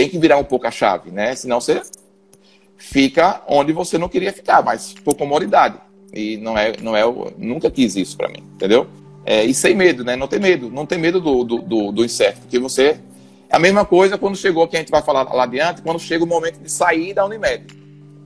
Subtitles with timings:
[0.00, 1.34] tem que virar um pouco a chave, né?
[1.34, 1.82] Senão você
[2.78, 5.76] fica onde você não queria ficar, mas por comodidade.
[6.14, 7.02] E não é, não é,
[7.36, 8.86] nunca quis isso para mim, entendeu?
[9.26, 10.16] É, e sem medo, né?
[10.16, 12.98] Não tem medo, não tem medo do, do, do, do incerto, porque você
[13.50, 16.24] é a mesma coisa quando chegou, que a gente vai falar lá adiante, quando chega
[16.24, 17.66] o momento de sair da Unimed,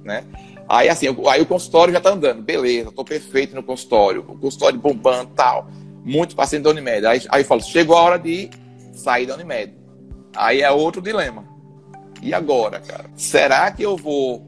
[0.04, 0.22] né?
[0.68, 4.78] Aí assim, aí o consultório já tá andando, beleza, tô perfeito no consultório, o consultório
[4.78, 5.66] bombando tal,
[6.04, 7.04] muitos pacientes da Unimed.
[7.04, 8.48] Aí, aí eu falo, chegou a hora de
[8.92, 9.74] sair da Unimed.
[10.36, 11.53] Aí é outro dilema.
[12.24, 13.04] E agora, cara?
[13.14, 14.46] Será que eu vou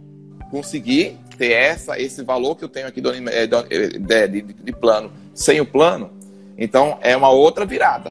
[0.50, 5.12] conseguir ter essa, esse valor que eu tenho aqui do, eh, de, de, de plano
[5.34, 6.10] sem o plano?
[6.56, 8.08] Então é uma outra virada.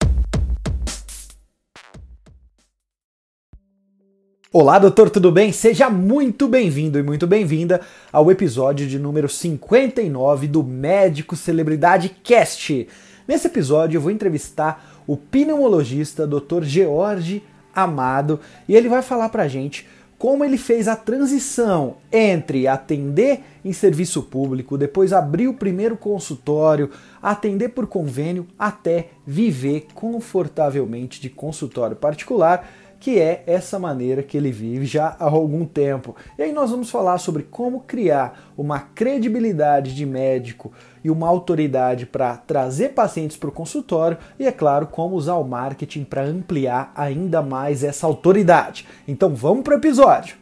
[4.53, 5.51] Olá, doutor, tudo bem?
[5.51, 7.81] Seja muito bem-vindo e muito bem-vinda
[8.13, 12.87] ao episódio de número 59 do Médico Celebridade Cast.
[13.27, 16.61] Nesse episódio eu vou entrevistar o pneumologista Dr.
[16.61, 17.41] George
[17.75, 19.85] Amado e ele vai falar pra gente
[20.17, 26.89] como ele fez a transição entre atender em serviço público, depois abrir o primeiro consultório,
[27.21, 32.65] atender por convênio, até viver confortavelmente de consultório particular
[33.05, 36.15] que é essa maneira que ele vive já há algum tempo.
[36.39, 40.71] E aí nós vamos falar sobre como criar uma credibilidade de médico
[41.05, 45.43] e uma autoridade para trazer pacientes para o consultório e, é claro, como usar o
[45.43, 48.87] marketing para ampliar ainda mais essa autoridade.
[49.07, 50.35] Então vamos para o episódio!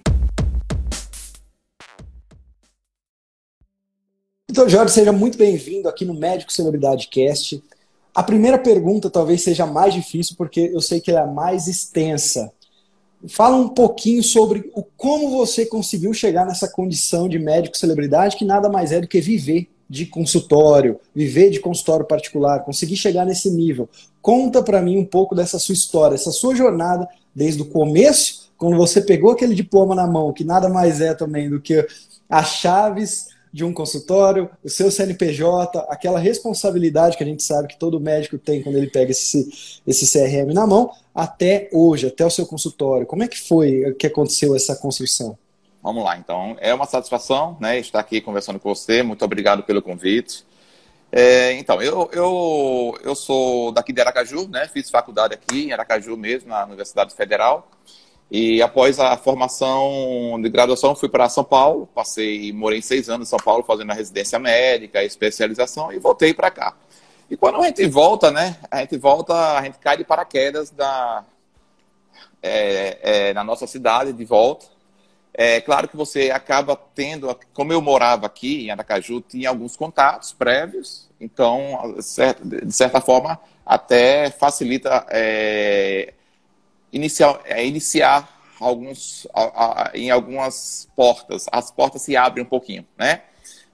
[4.50, 7.61] Então, Jorge, seja muito bem-vindo aqui no Médico Celebridade Cast.
[8.16, 11.67] A primeira pergunta talvez seja mais difícil, porque eu sei que ela é a mais
[11.67, 12.53] extensa.
[13.28, 18.45] Fala um pouquinho sobre o, como você conseguiu chegar nessa condição de médico celebridade, que
[18.45, 23.52] nada mais é do que viver de consultório, viver de consultório particular, conseguir chegar nesse
[23.52, 23.88] nível.
[24.23, 28.75] Conta para mim um pouco dessa sua história, essa sua jornada desde o começo, quando
[28.75, 31.85] você pegou aquele diploma na mão, que nada mais é também do que
[32.28, 37.78] as chaves de um consultório, o seu CNPJ, aquela responsabilidade que a gente sabe que
[37.78, 42.31] todo médico tem quando ele pega esse, esse CRM na mão, até hoje, até o
[42.31, 43.06] seu consultório.
[43.06, 45.38] Como é que foi que aconteceu essa construção?
[45.83, 46.55] Vamos lá, então.
[46.61, 49.03] É uma satisfação né, estar aqui conversando com você.
[49.03, 50.45] Muito obrigado pelo convite.
[51.11, 54.66] É, então, eu, eu, eu sou daqui de Aracaju, né?
[54.69, 57.69] Fiz faculdade aqui em Aracaju mesmo, na Universidade Federal.
[58.31, 63.29] E após a formação de graduação, fui para São Paulo, passei, morei seis anos em
[63.29, 66.73] São Paulo fazendo a residência médica, especialização e voltei para cá.
[67.29, 71.23] E quando a gente volta, né, a gente volta, a gente cai de paraquedas da,
[72.41, 74.72] é, é, na nossa cidade de volta.
[75.33, 80.31] É claro que você acaba tendo, como eu morava aqui em Aracaju, tinha alguns contatos
[80.31, 81.95] prévios, então,
[82.44, 86.13] de certa forma, até facilita é,
[86.91, 88.29] iniciar, é, iniciar
[88.59, 91.45] alguns, a, a, em algumas portas.
[91.51, 93.22] As portas se abrem um pouquinho, né?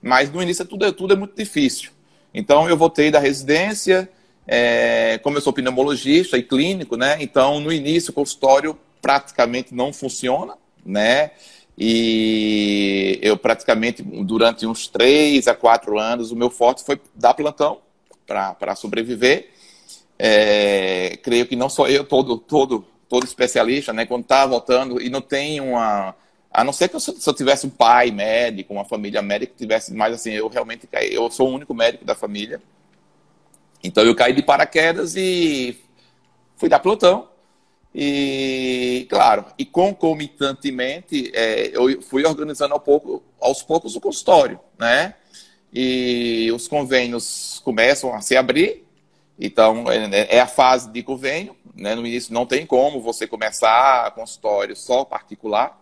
[0.00, 1.90] Mas no início tudo, é, tudo é muito difícil.
[2.32, 4.08] Então eu voltei da residência,
[4.46, 7.16] é, como eu sou pneumologista e clínico, né?
[7.20, 10.54] Então no início o consultório praticamente não funciona,
[10.84, 11.30] né?
[11.78, 17.78] E eu praticamente, durante uns três a quatro anos, o meu forte foi dar plantão
[18.26, 19.50] para sobreviver.
[20.18, 25.10] É, creio que não só eu, todo, todo todo especialista, né, quando está voltando e
[25.10, 26.14] não tem uma.
[26.52, 29.92] A não ser que eu, se eu tivesse um pai médico, uma família médica, tivesse
[29.92, 31.12] mais assim, eu realmente caí.
[31.12, 32.62] Eu sou o único médico da família.
[33.82, 35.76] Então eu caí de paraquedas e
[36.56, 37.28] fui dar plantão.
[37.94, 45.14] E, claro, e concomitantemente, é, eu fui organizando ao pouco, aos poucos o consultório, né?
[45.72, 48.84] E os convênios começam a se abrir,
[49.38, 51.94] então é, é a fase de convênio, né?
[51.96, 55.80] No início não tem como você começar consultório só particular.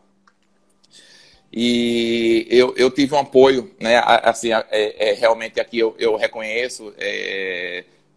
[1.52, 4.00] E eu, eu tive um apoio, né?
[4.04, 6.94] Assim, é, é realmente aqui eu, eu reconheço.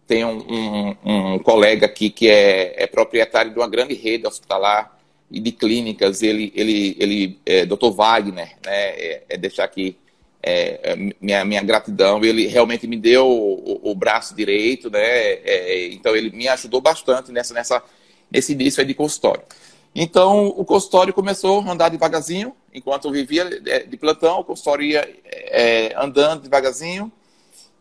[0.06, 4.98] Tem um, um, um, colega aqui que é, é, proprietário de uma grande rede hospitalar
[5.30, 6.22] e de clínicas.
[6.22, 7.90] Ele, ele, ele é, Dr.
[7.92, 8.78] Wagner, né?
[8.96, 9.96] É, é deixar aqui
[10.42, 12.22] é, é, minha, minha gratidão.
[12.24, 15.00] Ele realmente me deu o, o braço direito, né?
[15.00, 17.82] É, então ele me ajudou bastante nessa, nessa,
[18.30, 19.42] nesse início de consultório.
[19.94, 23.44] Então o consultório começou a andar devagarzinho, enquanto eu vivia
[23.86, 25.06] de plantão, o consultório ia
[25.96, 27.12] andando devagarzinho.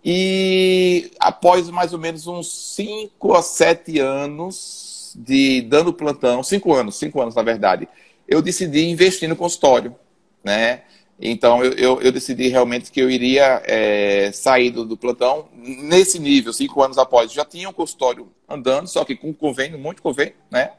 [0.03, 6.97] E após mais ou menos uns 5 a 7 anos de dando plantão, 5 anos,
[6.97, 7.87] 5 anos na verdade,
[8.27, 9.95] eu decidi investir no consultório,
[10.43, 10.81] né?
[11.21, 16.17] Então eu, eu, eu, decidi realmente que eu iria é, sair do, do, plantão nesse
[16.17, 17.31] nível, cinco anos após.
[17.31, 20.71] Já tinha um consultório andando, só que com convênio, muito convênio, né?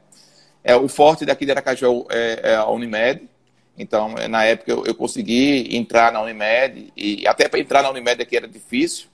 [0.61, 3.29] É, o forte daqui de Aracaju é, é a Unimed.
[3.77, 7.89] Então, é, na época, eu, eu, consegui entrar na Unimed, e até para entrar na
[7.89, 9.07] Unimed aqui era difícil,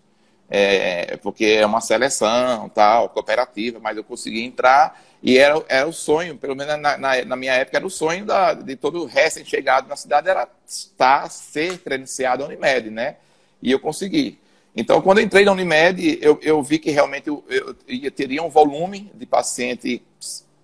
[0.50, 5.94] é, porque é uma seleção, tal, cooperativa, mas eu consegui entrar e era, era o
[5.94, 9.88] sonho, pelo menos na, na, na minha época, era o sonho da, de todo recém-chegado
[9.88, 13.18] na cidade, era estar, ser credenciado à Unimed, né?
[13.62, 14.40] E eu consegui.
[14.75, 18.42] Então, quando eu entrei na Unimed, eu, eu vi que realmente eu, eu, eu teria
[18.42, 20.02] um volume de paciente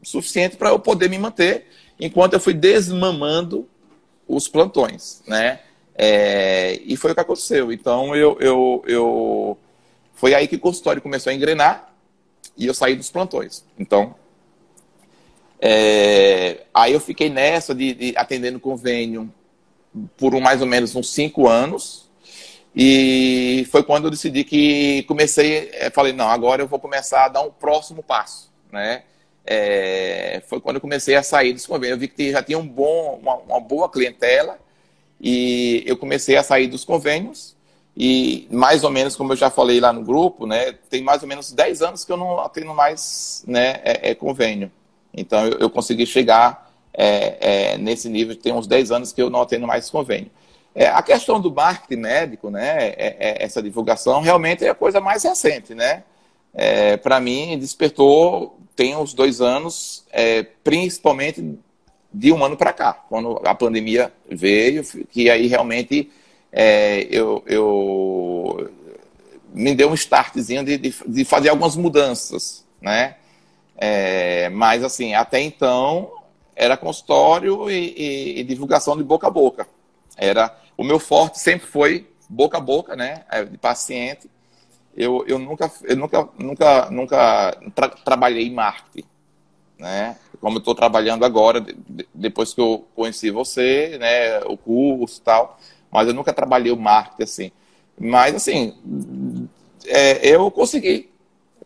[0.02, 1.68] suficiente para eu poder me manter,
[2.00, 3.68] enquanto eu fui desmamando
[4.26, 5.60] os plantões, né?
[5.98, 7.74] É, e foi o que aconteceu.
[7.74, 9.58] Então, eu, eu, eu
[10.16, 11.94] foi aí que o consultório começou a engrenar
[12.58, 13.64] e eu saí dos plantões.
[13.78, 14.16] Então,
[15.60, 19.32] é, aí eu fiquei nessa de, de, atendendo convênio
[20.18, 22.10] por mais ou menos uns cinco anos.
[22.74, 27.30] E foi quando eu decidi que comecei, é, falei, não, agora eu vou começar a
[27.30, 29.04] dar um próximo passo, né?
[29.46, 31.98] É, foi quando eu comecei a sair dos convênios.
[31.98, 34.60] Eu vi que já tinha um bom, uma, uma boa clientela
[35.22, 37.55] e eu comecei a sair dos convênios
[37.98, 41.30] e mais ou menos, como eu já falei lá no grupo, né, tem mais ou
[41.30, 44.70] menos 10 anos que eu não atendo mais né, é, é convênio.
[45.14, 47.38] Então eu, eu consegui chegar é,
[47.74, 50.30] é, nesse nível, tem uns 10 anos que eu não atendo mais convênio.
[50.74, 55.24] É, a questão do marketing médico, né, é, essa divulgação, realmente é a coisa mais
[55.24, 55.74] recente.
[55.74, 56.04] Né?
[57.02, 60.06] Para mim, despertou, tem uns dois anos,
[60.64, 61.58] principalmente
[62.14, 66.10] de um ano para cá, quando a pandemia veio, que aí realmente
[66.58, 68.72] é, eu, eu,
[69.54, 73.18] me deu um startzinho de, de, de fazer algumas mudanças, né?
[73.76, 76.14] É, mas, assim, até então,
[76.56, 79.68] era consultório e, e, e, divulgação de boca a boca.
[80.16, 83.26] Era, o meu forte sempre foi boca a boca, né?
[83.30, 84.32] É, de paciente.
[84.96, 89.06] Eu, eu nunca, eu nunca, nunca, nunca tra trabalhei em marketing,
[89.78, 90.16] né?
[90.40, 91.76] Como eu estou trabalhando agora, de,
[92.14, 94.40] depois que eu conheci você, né?
[94.46, 95.60] O curso tal
[95.96, 97.52] mas eu nunca trabalhei o marketing assim.
[97.98, 98.76] Mas, assim,
[99.86, 101.10] é, eu consegui,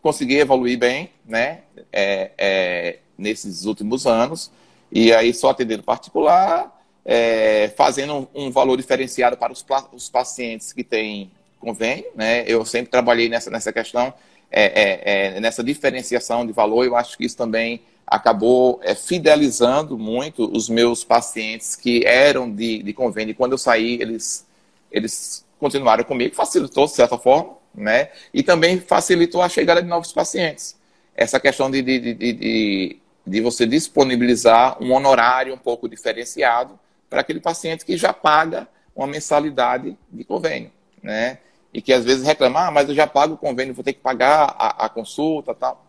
[0.00, 1.60] consegui evoluir bem, né,
[1.92, 4.50] é, é, nesses últimos anos,
[4.92, 10.72] e aí só atendendo particular, é, fazendo um, um, valor diferenciado para os, os, pacientes
[10.72, 14.12] que têm convênio, né, eu sempre trabalhei nessa, nessa questão,
[14.50, 17.80] é, é, nessa diferenciação de valor, eu acho que isso também
[18.10, 23.30] acabou é, fidelizando muito os meus pacientes que eram de, de convênio.
[23.30, 24.44] E quando eu saí, eles,
[24.90, 28.10] eles continuaram comigo, facilitou de certa forma, né?
[28.34, 30.76] E também facilitou a chegada de novos pacientes.
[31.14, 36.76] Essa questão de, de, de, de, de você disponibilizar um honorário um pouco diferenciado
[37.08, 41.38] para aquele paciente que já paga uma mensalidade de convênio, né?
[41.72, 44.00] E que às vezes reclama, ah, mas eu já pago o convênio, vou ter que
[44.00, 45.86] pagar a, a consulta tal.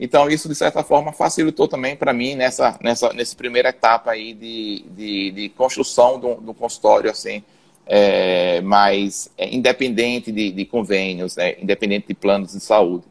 [0.00, 4.32] Então, isso, de certa forma, facilitou também para mim nessa, nessa, nessa primeira etapa aí
[4.32, 7.42] de, de, de construção do, do consultório, assim,
[7.84, 13.04] é, mais é, independente de, de convênios, né, independente de planos de saúde.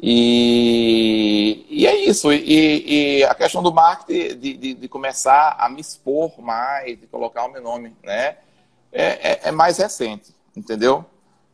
[0.00, 2.32] E, e é isso.
[2.32, 7.06] E, e, a questão do marketing, de, de, de, começar a me expor mais, de
[7.06, 8.36] colocar o meu nome, né,
[8.90, 11.04] é, é, é mais recente, entendeu?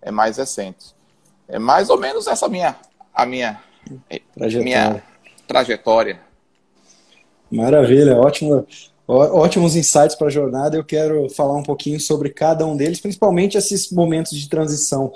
[0.00, 0.94] É mais recente.
[1.48, 2.76] É mais ou menos essa minha,
[3.12, 3.60] a minha
[4.34, 4.62] trajetória.
[4.62, 5.02] minha
[5.46, 6.20] trajetória.
[7.50, 8.66] Maravilha, ótimo,
[9.06, 10.76] ótimos insights para a jornada.
[10.76, 15.12] Eu quero falar um pouquinho sobre cada um deles, principalmente esses momentos de transição.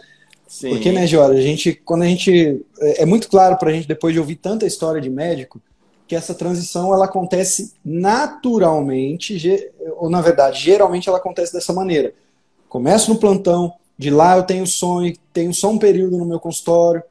[0.47, 0.71] Sim.
[0.71, 2.65] Porque, né, Jorge, a gente, quando a gente.
[2.81, 5.61] É, é muito claro para a gente, depois de ouvir tanta história de médico,
[6.07, 9.37] que essa transição ela acontece naturalmente,
[9.99, 12.15] ou na verdade, geralmente ela acontece dessa maneira.
[12.67, 17.03] Começo no plantão, de lá eu tenho sonho, tenho só um período no meu consultório,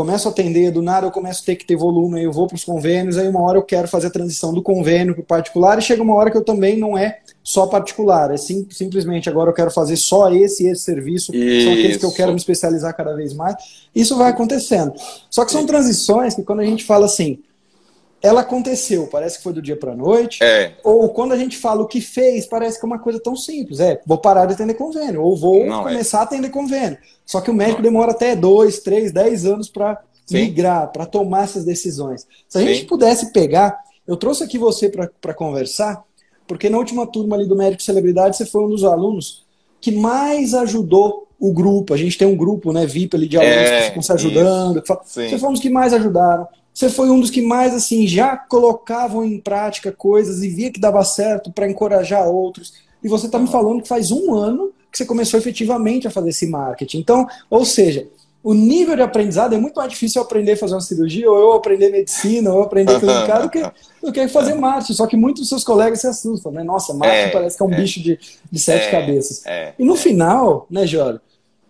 [0.00, 2.46] começo a atender, do nada eu começo a ter que ter volume, aí eu vou
[2.46, 5.26] para os convênios, aí uma hora eu quero fazer a transição do convênio para o
[5.26, 9.28] particular, e chega uma hora que eu também não é só particular, é sim, simplesmente
[9.28, 11.64] agora eu quero fazer só esse e esse serviço, Isso.
[11.64, 13.56] são aqueles que eu quero me especializar cada vez mais.
[13.94, 14.94] Isso vai acontecendo.
[15.28, 17.40] Só que são transições que quando a gente fala assim,
[18.22, 20.42] ela aconteceu, parece que foi do dia para a noite.
[20.42, 20.74] É.
[20.84, 23.80] Ou quando a gente fala o que fez, parece que é uma coisa tão simples.
[23.80, 25.92] É, vou parar de atender convênio, ou vou Não, é.
[25.92, 26.20] começar é.
[26.20, 26.98] a atender convênio.
[27.24, 27.90] Só que o médico Não.
[27.90, 32.26] demora até dois, três, dez anos para migrar, para tomar essas decisões.
[32.48, 32.68] Se a Sim.
[32.68, 36.04] gente pudesse pegar, eu trouxe aqui você para conversar,
[36.46, 39.44] porque na última turma ali do Médico Celebridade, você foi um dos alunos
[39.80, 41.94] que mais ajudou o grupo.
[41.94, 44.82] A gente tem um grupo, né, VIP ali de alunos é, que ficam se ajudando.
[45.04, 46.46] Você foi um dos que mais ajudaram.
[46.72, 50.80] Você foi um dos que mais assim já colocavam em prática coisas e via que
[50.80, 52.72] dava certo para encorajar outros.
[53.02, 56.30] E você está me falando que faz um ano que você começou efetivamente a fazer
[56.30, 56.98] esse marketing.
[56.98, 58.08] Então, ou seja,
[58.42, 61.38] o nível de aprendizado é muito mais difícil eu aprender a fazer uma cirurgia, ou
[61.38, 63.62] eu aprender medicina, ou eu aprender clinicar, do que,
[64.02, 64.94] do que fazer marketing.
[64.94, 66.62] Só que muitos dos seus colegas se assustam, né?
[66.64, 68.18] Nossa, marketing é, parece que é um é, bicho de,
[68.50, 69.46] de sete é, cabeças.
[69.46, 71.20] É, e no final, né, Jório,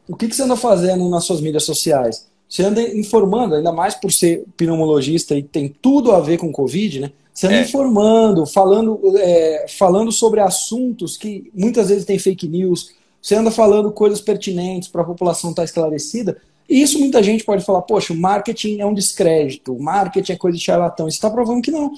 [0.08, 2.29] o que, que você anda fazendo nas suas mídias sociais?
[2.50, 6.98] Você anda informando, ainda mais por ser pneumologista e tem tudo a ver com Covid,
[6.98, 7.12] né?
[7.32, 7.62] Você anda é.
[7.62, 12.90] informando, falando, é, falando sobre assuntos que muitas vezes tem fake news,
[13.22, 16.38] você anda falando coisas pertinentes para a população estar tá esclarecida.
[16.68, 20.36] E isso muita gente pode falar, poxa, o marketing é um descrédito, o marketing é
[20.36, 21.06] coisa de charlatão.
[21.06, 21.92] Isso está provando que não.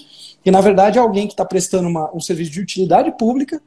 [0.44, 3.61] Que na verdade é alguém que está prestando uma, um serviço de utilidade pública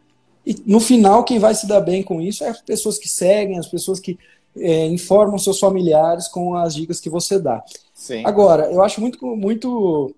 [0.46, 3.58] e no final quem vai se dar bem com isso é as pessoas que seguem,
[3.58, 4.18] as pessoas que
[4.58, 7.64] é, informam seus familiares com as dicas que você dá.
[7.94, 8.24] Sim.
[8.26, 10.14] Agora, eu acho muito, muito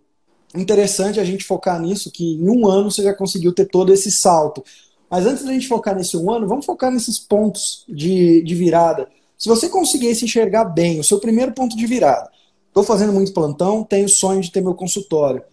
[0.55, 4.11] interessante a gente focar nisso, que em um ano você já conseguiu ter todo esse
[4.11, 4.63] salto.
[5.09, 9.07] Mas antes da gente focar nesse um ano, vamos focar nesses pontos de, de virada
[9.37, 12.29] se você conseguir se enxergar bem, o seu primeiro ponto de virada,
[12.67, 15.43] estou fazendo muito plantão, tenho sonho de ter meu consultório.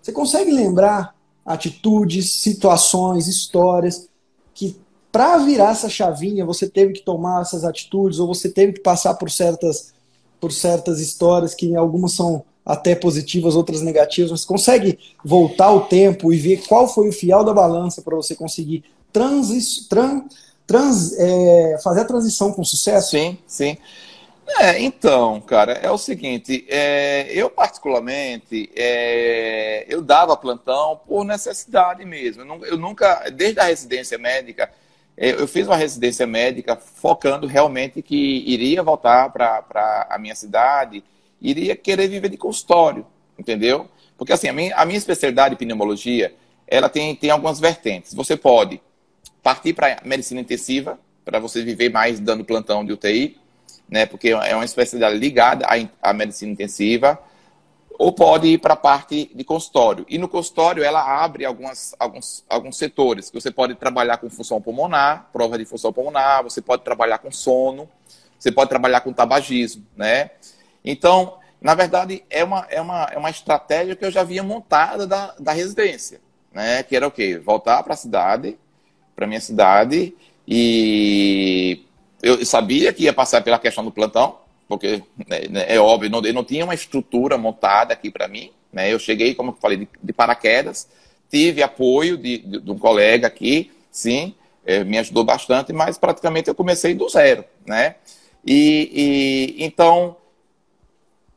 [0.00, 4.08] Você consegue lembrar atitudes, situações, histórias
[5.14, 9.14] para virar essa chavinha você teve que tomar essas atitudes ou você teve que passar
[9.14, 9.94] por certas
[10.40, 16.32] por certas histórias que algumas são até positivas, outras negativas, mas consegue voltar o tempo
[16.32, 19.88] e ver qual foi o fiel da balança para você conseguir transi
[20.66, 23.12] trans é, fazer a transição com sucesso?
[23.12, 23.76] Sim, sim.
[24.58, 32.04] É, então, cara, é o seguinte, é, eu particularmente, é, eu dava plantão por necessidade
[32.04, 32.42] mesmo.
[32.64, 34.68] Eu, nunca, desde a residência médica,
[35.16, 41.04] eu fiz uma residência médica focando realmente que iria voltar para a minha cidade,
[41.40, 43.06] iria querer viver de consultório,
[43.38, 43.88] entendeu?
[44.16, 46.34] Porque assim, a minha, a minha especialidade, pneumologia,
[46.66, 48.14] ela tem, tem algumas vertentes.
[48.14, 48.80] Você pode
[49.42, 53.38] partir para medicina intensiva, para você viver mais dando plantão de UTI,
[53.88, 57.20] né, porque é uma especialidade ligada à, à medicina intensiva,
[57.98, 60.04] ou pode ir para a parte de consultório.
[60.08, 64.60] E no consultório ela abre algumas, alguns, alguns setores, que você pode trabalhar com função
[64.60, 67.88] pulmonar, prova de função pulmonar, você pode trabalhar com sono,
[68.38, 70.30] você pode trabalhar com tabagismo, né?
[70.84, 75.06] Então, na verdade, é uma, é uma, é uma estratégia que eu já havia montada
[75.06, 76.20] da, da residência,
[76.52, 76.82] né?
[76.82, 77.38] Que era o quê?
[77.38, 78.58] Voltar para a cidade,
[79.14, 80.14] para minha cidade
[80.46, 81.84] e
[82.22, 84.38] eu sabia que ia passar pela questão do plantão,
[84.78, 88.50] porque né é óbvio, não, eu não tinha uma estrutura montada aqui para mim.
[88.72, 88.92] Né?
[88.92, 90.88] Eu cheguei, como eu falei, de, de paraquedas,
[91.30, 96.48] tive apoio de, de, de, um colega aqui, sim, é, me ajudou bastante, mas praticamente
[96.48, 97.96] eu comecei do zero, né?
[98.44, 100.16] E, e então,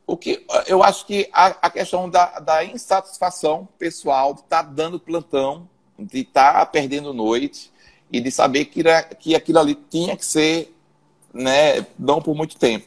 [0.06, 4.70] o que eu acho que a, a questão da, da, insatisfação pessoal de estar tá
[4.70, 7.72] dando plantão de estar tá perdendo noite
[8.12, 10.74] e de saber que, era, que aquilo ali tinha que ser,
[11.34, 12.86] né, não por muito tempo.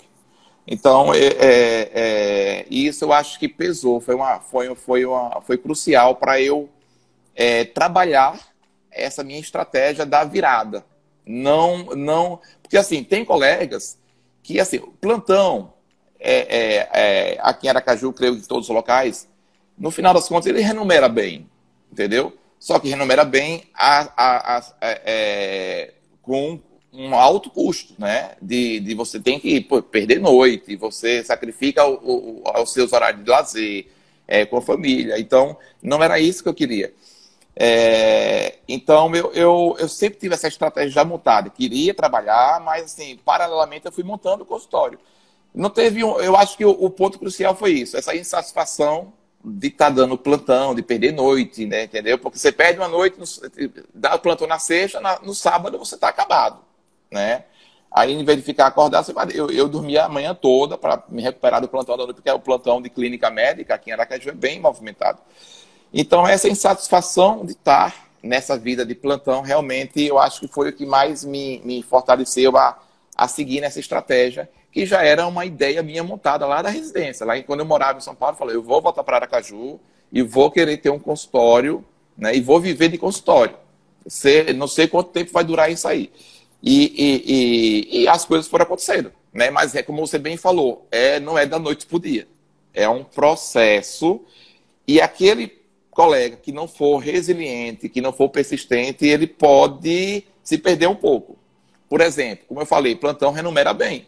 [0.71, 5.59] Então, é, é, é, isso eu acho que pesou, foi, uma, foi, foi, uma, foi
[5.59, 6.69] crucial para eu
[7.35, 8.39] é, trabalhar
[8.91, 10.85] essa minha estratégia da virada.
[11.27, 13.99] Não, não, porque assim, tem colegas
[14.45, 15.75] que, assim, plantão,
[16.21, 19.29] é, é, é, aqui em Aracaju, creio que em todos os locais,
[19.77, 21.49] no final das contas, ele renumera bem,
[21.91, 22.39] entendeu?
[22.61, 26.61] só que renumera bem a, a, a, é, com
[26.92, 28.32] um alto custo, né?
[28.40, 33.25] De, de você tem que pô, perder noite, você sacrifica o, o, os seus horários
[33.25, 33.87] de lazer
[34.26, 35.18] é, com a família.
[35.18, 36.92] Então, não era isso que eu queria.
[37.56, 41.50] É, então, eu, eu, eu sempre tive essa estratégia já montada.
[41.50, 44.99] Queria trabalhar, mas, assim, paralelamente, eu fui montando o consultório.
[45.54, 49.12] Não teve um, eu acho que o, o ponto crucial foi isso, essa insatisfação
[49.44, 51.85] de estar tá dando plantão, de perder noite, né?
[51.85, 52.18] Entendeu?
[52.18, 53.16] Porque você perde uma noite,
[53.92, 56.61] dá o plantão na sexta, na, no sábado você está acabado,
[57.11, 57.45] né?
[57.93, 61.61] Aí, em vez de ficar acordado, eu, eu dormia a manhã toda para me recuperar
[61.61, 64.33] do plantão da noite, porque é o plantão de clínica médica aqui em Aracaju é
[64.33, 65.19] bem movimentado.
[65.93, 70.73] Então, essa insatisfação de estar nessa vida de plantão, realmente, eu acho que foi o
[70.73, 72.79] que mais me, me fortaleceu a,
[73.17, 77.26] a seguir nessa estratégia que já era uma ideia minha montada lá da residência.
[77.26, 79.81] Lá quando eu morava em São Paulo, eu falei, eu vou voltar para Aracaju
[80.12, 81.85] e vou querer ter um consultório,
[82.17, 82.37] né?
[82.37, 83.57] E vou viver de consultório.
[84.57, 86.12] Não sei quanto tempo vai durar isso aí.
[86.62, 89.50] E, e, e, e, as coisas foram acontecendo, né?
[89.50, 92.29] Mas é como você bem falou, é, não é da noite para o dia.
[92.75, 94.21] É um processo
[94.87, 95.59] e aquele
[95.90, 101.38] colega que não for resiliente, que não for persistente, ele pode se perder um pouco.
[101.88, 104.07] Por exemplo, como eu falei, plantão renumera bem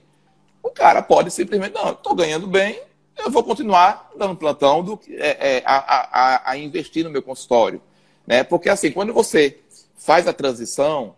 [0.62, 2.80] o cara pode simplesmente, não, estou ganhando bem,
[3.18, 7.82] eu vou continuar dando plantão do, é, é, a, a, a, investir no meu consultório.
[8.26, 8.44] Né?
[8.44, 9.59] Porque assim, quando você
[9.97, 11.16] faz a transição,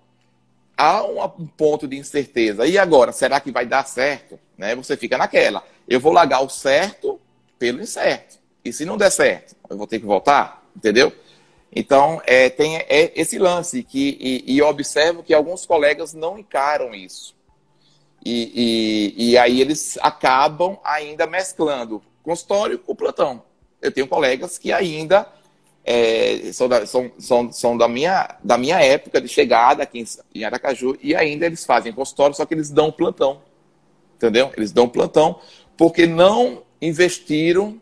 [0.76, 2.66] há um ponto de incerteza.
[2.66, 4.38] E agora, será que vai dar certo?
[4.56, 4.74] Né?
[4.74, 5.62] Você fica naquela.
[5.88, 7.20] Eu vou largar o certo
[7.58, 8.38] pelo incerto.
[8.64, 11.12] E se não der certo, eu vou ter que voltar, entendeu?
[11.74, 16.94] Então, é, tem é, esse lance que, e, e observo que alguns colegas não encaram
[16.94, 17.34] isso.
[18.24, 23.42] E, e, e aí eles acabam ainda mesclando consultório com plantão.
[23.82, 25.28] Eu tenho colegas que ainda
[25.84, 30.44] é, são, da, são, são, são da, minha, da minha época de chegada aqui em,
[30.44, 33.42] Aracaju e ainda eles fazem consultório, só que eles dão plantão.
[34.16, 34.50] Entendeu?
[34.56, 35.38] Eles dão plantão
[35.76, 37.78] porque não investiram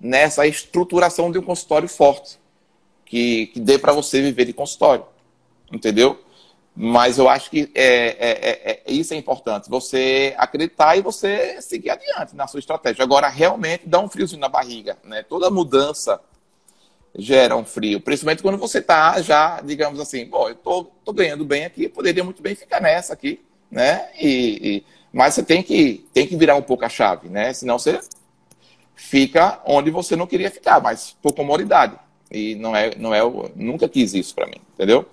[0.00, 2.38] nessa estruturação de um consultório forte
[3.04, 5.04] que, que dê para você viver de consultório.
[5.72, 6.22] Entendeu?
[6.80, 9.68] Mas eu acho que é, é, é, é, isso é importante.
[9.68, 13.02] Você acreditar e você seguir adiante na sua estratégia.
[13.02, 14.96] Agora, realmente, dá um friozinho na barriga.
[15.02, 15.24] Né?
[15.24, 16.20] Toda mudança
[17.16, 18.00] gera um frio.
[18.00, 22.24] Principalmente quando você está já, digamos assim, bom, eu tô, tô ganhando bem aqui, poderia
[22.24, 23.40] muito bem ficar nessa aqui.
[23.70, 24.08] Né?
[24.18, 27.52] E, e, mas você tem que, tem que virar um pouco a chave, né?
[27.52, 28.00] Senão você
[28.94, 31.96] fica onde você não queria ficar, mas por comodidade.
[32.30, 33.20] E não é, não é,
[33.54, 35.06] nunca quis isso para mim, entendeu?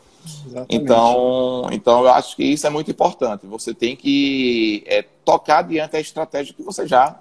[0.46, 0.76] Exatamente.
[0.76, 3.46] Então, então eu acho que isso é muito importante.
[3.46, 7.20] Você tem que é, tocar diante da estratégia que você já.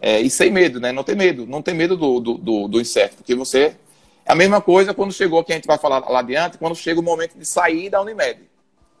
[0.00, 0.92] É, e sem medo, né?
[0.92, 3.76] Não tem medo, não tem medo do, do, do, do incerto, porque você.
[4.24, 6.98] É a mesma coisa quando chegou, que a gente vai falar lá adiante, quando chega
[6.98, 8.40] o momento de sair da Unimed,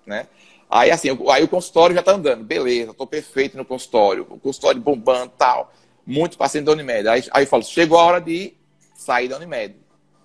[0.06, 0.26] né?
[0.70, 4.80] Aí assim, aí o consultório já está andando, beleza, estou perfeito no consultório, o consultório
[4.80, 5.72] bombando tal,
[6.06, 7.08] muito paciente da Unimed.
[7.08, 8.54] Aí, aí eu falo, chegou a hora de
[8.94, 9.74] sair da Unimed.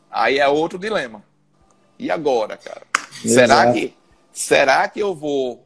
[0.09, 1.23] Aí é outro dilema.
[1.97, 2.81] E agora, cara?
[3.23, 3.93] Será que,
[4.31, 5.65] será que eu vou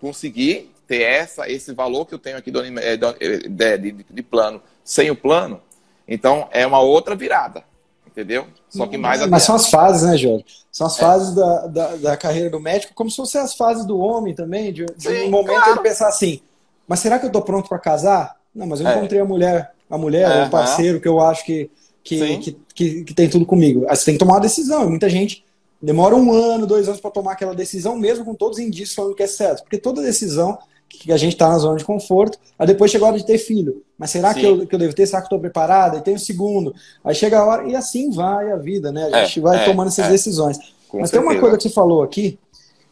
[0.00, 4.62] conseguir ter essa, esse valor que eu tenho aqui do, eh, de, de, de plano
[4.84, 5.60] sem o plano?
[6.06, 7.64] Então, é uma outra virada
[8.08, 8.46] entendeu?
[8.70, 10.46] Só que mais Mas são as fases, né, Jorge?
[10.72, 11.00] São as é.
[11.00, 14.72] fases da, da, da, carreira do médico, como se fossem as fases do homem também,
[14.72, 15.72] de, de Sim, um momento claro.
[15.72, 16.40] ele pensar assim,
[16.88, 18.34] mas será que eu tô pronto para casar?
[18.54, 18.96] Não, mas eu é.
[18.96, 21.70] encontrei a mulher, a mulher, é, o parceiro que eu acho que
[22.02, 23.84] que, que, que, que, tem tudo comigo.
[23.88, 25.44] Aí você tem que tomar uma decisão, e muita gente
[25.80, 29.14] Demora um ano, dois anos para tomar aquela decisão, mesmo com todos os indícios falando
[29.14, 29.62] que é certo.
[29.62, 33.08] Porque toda decisão que a gente está na zona de conforto, aí depois chega a
[33.08, 33.82] hora de ter filho.
[33.98, 35.06] Mas será que eu, que eu devo ter?
[35.06, 35.96] Será que estou preparado?
[35.96, 36.74] Aí tem o segundo.
[37.04, 39.08] Aí chega a hora, e assim vai a vida, né?
[39.12, 40.10] A gente é, vai é, tomando essas é.
[40.10, 40.58] decisões.
[40.88, 41.12] Com Mas certeza.
[41.12, 42.38] tem uma coisa que você falou aqui,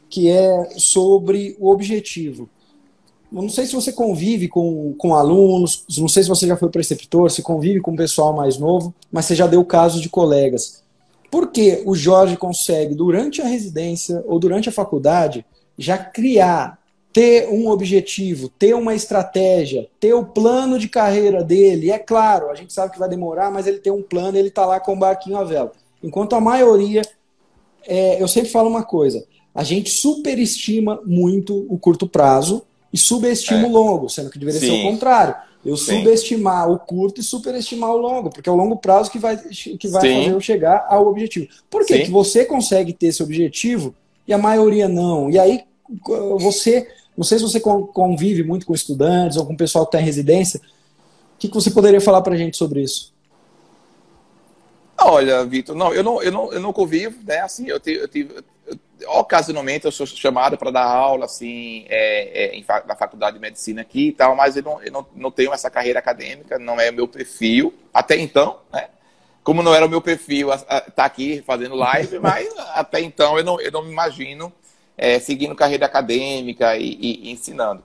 [0.08, 2.48] que é sobre o objetivo.
[3.32, 6.68] Eu não sei se você convive com, com alunos, não sei se você já foi
[6.68, 10.84] preceptor, se convive com o pessoal mais novo, mas você já deu casos de colegas
[11.34, 15.44] porque o Jorge consegue, durante a residência ou durante a faculdade,
[15.76, 16.78] já criar,
[17.14, 21.92] ter um objetivo, ter uma estratégia, ter o plano de carreira dele.
[21.92, 24.66] É claro, a gente sabe que vai demorar, mas ele tem um plano, ele está
[24.66, 25.70] lá com o barquinho a vela.
[26.02, 27.02] Enquanto a maioria,
[27.86, 29.24] é, eu sempre falo uma coisa:
[29.54, 33.66] a gente superestima muito o curto prazo e subestima é.
[33.66, 34.66] o longo, sendo que deveria Sim.
[34.66, 35.36] ser o contrário.
[35.64, 35.98] Eu Sim.
[35.98, 39.88] subestimar o curto e superestimar o longo, porque é o longo prazo que vai, que
[39.88, 41.46] vai fazer eu chegar ao objetivo.
[41.70, 42.00] Por quê?
[42.00, 43.94] Que você consegue ter esse objetivo
[44.26, 45.30] e a maioria não.
[45.30, 45.62] E aí
[46.38, 50.00] você, não sei se você convive muito com estudantes ou com o pessoal que está
[50.00, 53.12] em residência, o que, que você poderia falar para a gente sobre isso?
[54.98, 57.40] Olha, Vitor, não, eu não, eu não, eu não convivo, né?
[57.40, 58.44] Assim, eu tive, eu tive
[59.06, 64.08] ocasionalmente eu sou chamado para dar aula, assim, é, é, na faculdade de medicina aqui
[64.08, 67.06] e tal, mas eu, não, eu não, não tenho essa carreira acadêmica, não é meu
[67.06, 68.88] perfil, até então, né?
[69.42, 73.44] Como não era o meu perfil estar tá aqui fazendo live, mas até então eu
[73.44, 74.52] não, eu não me imagino
[74.96, 77.82] é, seguindo carreira acadêmica e, e, ensinando.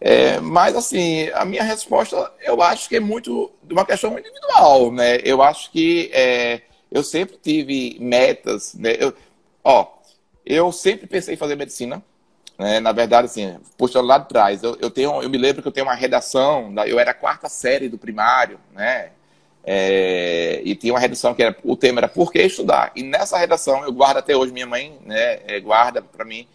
[0.00, 4.92] É, mas, assim, a minha resposta, eu acho que é muito de uma questão individual,
[4.92, 5.18] né?
[5.24, 8.96] Eu acho que é, eu sempre tive metas, né?
[8.98, 9.12] Eu,
[9.64, 9.86] ó,
[10.46, 12.02] eu sempre pensei em fazer medicina.
[12.58, 12.80] Né?
[12.80, 15.72] Na verdade, assim, puxando lá de trás, eu, eu, tenho, eu me lembro que eu
[15.72, 19.12] tenho uma redação, eu era a quarta série do primário, né?
[19.70, 22.90] É, e tinha uma redação que era, o tema era por que estudar.
[22.96, 26.46] E nessa redação, eu guardo até hoje, minha mãe né, é, guarda para mim,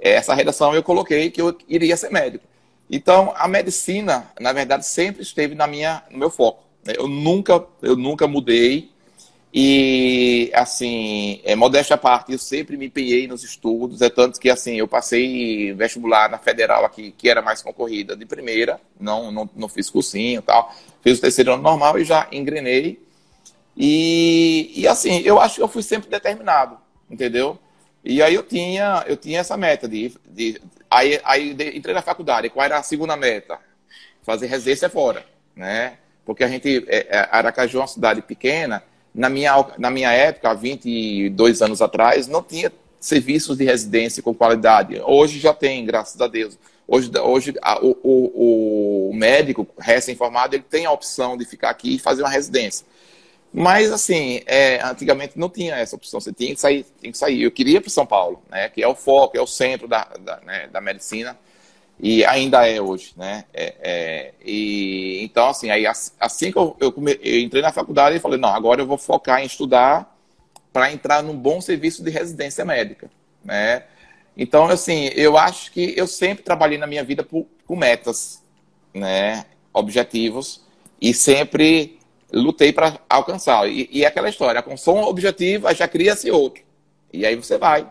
[0.00, 2.44] essa redação eu coloquei que eu iria ser médico.
[2.90, 6.64] Então, a medicina, na verdade, sempre esteve na minha, no meu foco.
[6.84, 6.94] Né?
[6.96, 8.90] Eu nunca, eu nunca mudei.
[9.54, 14.02] E, assim, é, modéstia à parte, eu sempre me empenhei nos estudos.
[14.02, 18.26] É tanto que, assim, eu passei vestibular na federal aqui, que era mais concorrida de
[18.26, 18.80] primeira.
[18.98, 20.74] Não, não, não fiz cursinho e tal.
[21.06, 23.00] Fiz o terceiro ano normal e já engrenei.
[23.76, 27.56] E, e, assim, eu acho que eu fui sempre determinado, entendeu?
[28.04, 32.50] E aí eu tinha, eu tinha essa meta de, de Aí, aí entrei na faculdade.
[32.50, 33.56] Qual era a segunda meta?
[34.24, 35.98] Fazer residência fora, né?
[36.24, 38.82] Porque a gente, é, é, Aracaju é uma cidade pequena.
[39.14, 44.34] Na minha, na minha época, há 22 anos atrás, não tinha serviços de residência com
[44.34, 45.00] qualidade.
[45.04, 46.58] Hoje já tem, graças a Deus.
[46.88, 51.96] Hoje, hoje a, o, o, o, médico recém-formado ele tem a opção de ficar aqui
[51.96, 52.86] e fazer uma residência.
[53.52, 56.20] Mas, assim, é, antigamente não tinha essa opção.
[56.20, 56.86] Você tinha que sair.
[57.00, 57.42] Tinha que sair.
[57.42, 60.40] Eu queria para São Paulo, né, que é o foco, é o centro da, da,
[60.44, 61.36] né, da medicina.
[61.98, 63.46] E ainda é hoje, né?
[63.54, 68.20] É, é, e, então, assim, aí, assim que eu, eu, eu entrei na faculdade, eu
[68.20, 70.14] falei, não, agora eu vou focar em estudar
[70.72, 73.10] para entrar num bom serviço de residência médica,
[73.42, 73.84] né?
[74.36, 78.42] Então, assim, eu acho que eu sempre trabalhei na minha vida por, com metas,
[78.92, 79.46] né?
[79.72, 80.62] Objetivos
[81.00, 81.98] e sempre
[82.32, 83.68] lutei para alcançar.
[83.68, 86.62] E, e é aquela história, com um objetivo, aí já cria-se outro.
[87.12, 87.86] E aí você vai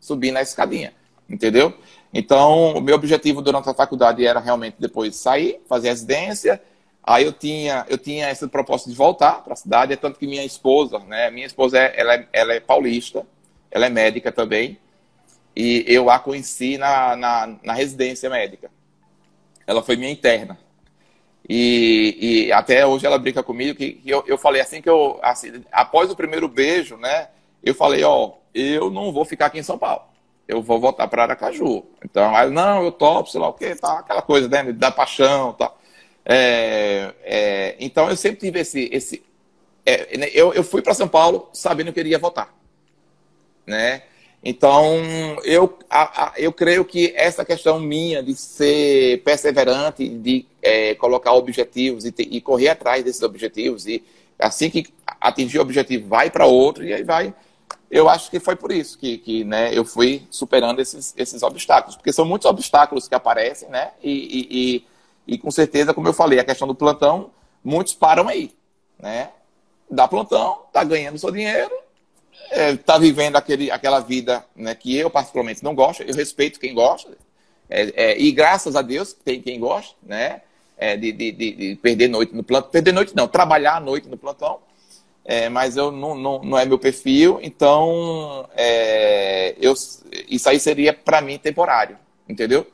[0.00, 0.92] subir na escadinha,
[1.28, 1.72] entendeu?
[2.12, 6.62] Então, o meu objetivo durante a faculdade era realmente depois sair, fazer residência.
[7.02, 10.26] Aí eu tinha, eu tinha esse propósito de voltar para a cidade, é tanto que
[10.26, 11.30] minha esposa, né?
[11.30, 13.26] Minha esposa é, ela, é, ela é paulista,
[13.70, 14.78] ela é médica também,
[15.56, 18.70] e eu a conheci na, na, na residência médica.
[19.66, 20.58] Ela foi minha interna.
[21.48, 25.18] E, e, até hoje ela brinca comigo que, que eu, eu falei assim que eu,
[25.22, 27.28] assim, após o primeiro beijo, né?
[27.62, 30.02] Eu falei, ó, eu não vou ficar aqui em São Paulo
[30.46, 31.84] eu vou voltar para Aracaju.
[32.04, 35.52] Então, aí, não, eu topo, sei lá o quê, tá, aquela coisa, né, da paixão,
[35.54, 35.78] tal.
[36.24, 38.88] É, é, então, eu sempre tive esse...
[38.92, 39.24] esse
[39.86, 42.54] é, né, eu, eu fui para São Paulo sabendo que eu iria voltar,
[43.66, 44.02] né?
[44.44, 44.84] Então,
[45.42, 51.32] eu, a, a, eu creio que essa questão minha de ser perseverante, de é, colocar
[51.32, 54.04] objetivos e, te, e correr atrás desses objetivos, e
[54.38, 54.86] assim que
[55.20, 57.34] atingir o objetivo, vai para outro, e aí vai
[57.94, 61.94] eu acho que foi por isso que, que né, eu fui superando esses, esses obstáculos,
[61.94, 63.92] porque são muitos obstáculos que aparecem, né?
[64.02, 67.30] E, e, e, e, com certeza, como eu falei, a questão do plantão,
[67.62, 68.52] muitos param aí,
[68.98, 69.30] né?
[69.88, 71.72] Dá plantão, tá ganhando seu dinheiro,
[72.50, 76.74] é, tá vivendo aquele, aquela vida né, que eu particularmente não gosto, eu respeito quem
[76.74, 77.16] gosta,
[77.68, 80.42] é, é, e graças a Deus tem quem gosta, né?
[80.76, 84.16] É, de, de, de, perder noite no plantão, perder noite não, trabalhar à noite no
[84.16, 84.58] plantão,
[85.24, 89.72] é, mas eu não, não, não é meu perfil, então é, eu,
[90.28, 91.96] isso aí seria para mim temporário,
[92.28, 92.66] entendeu?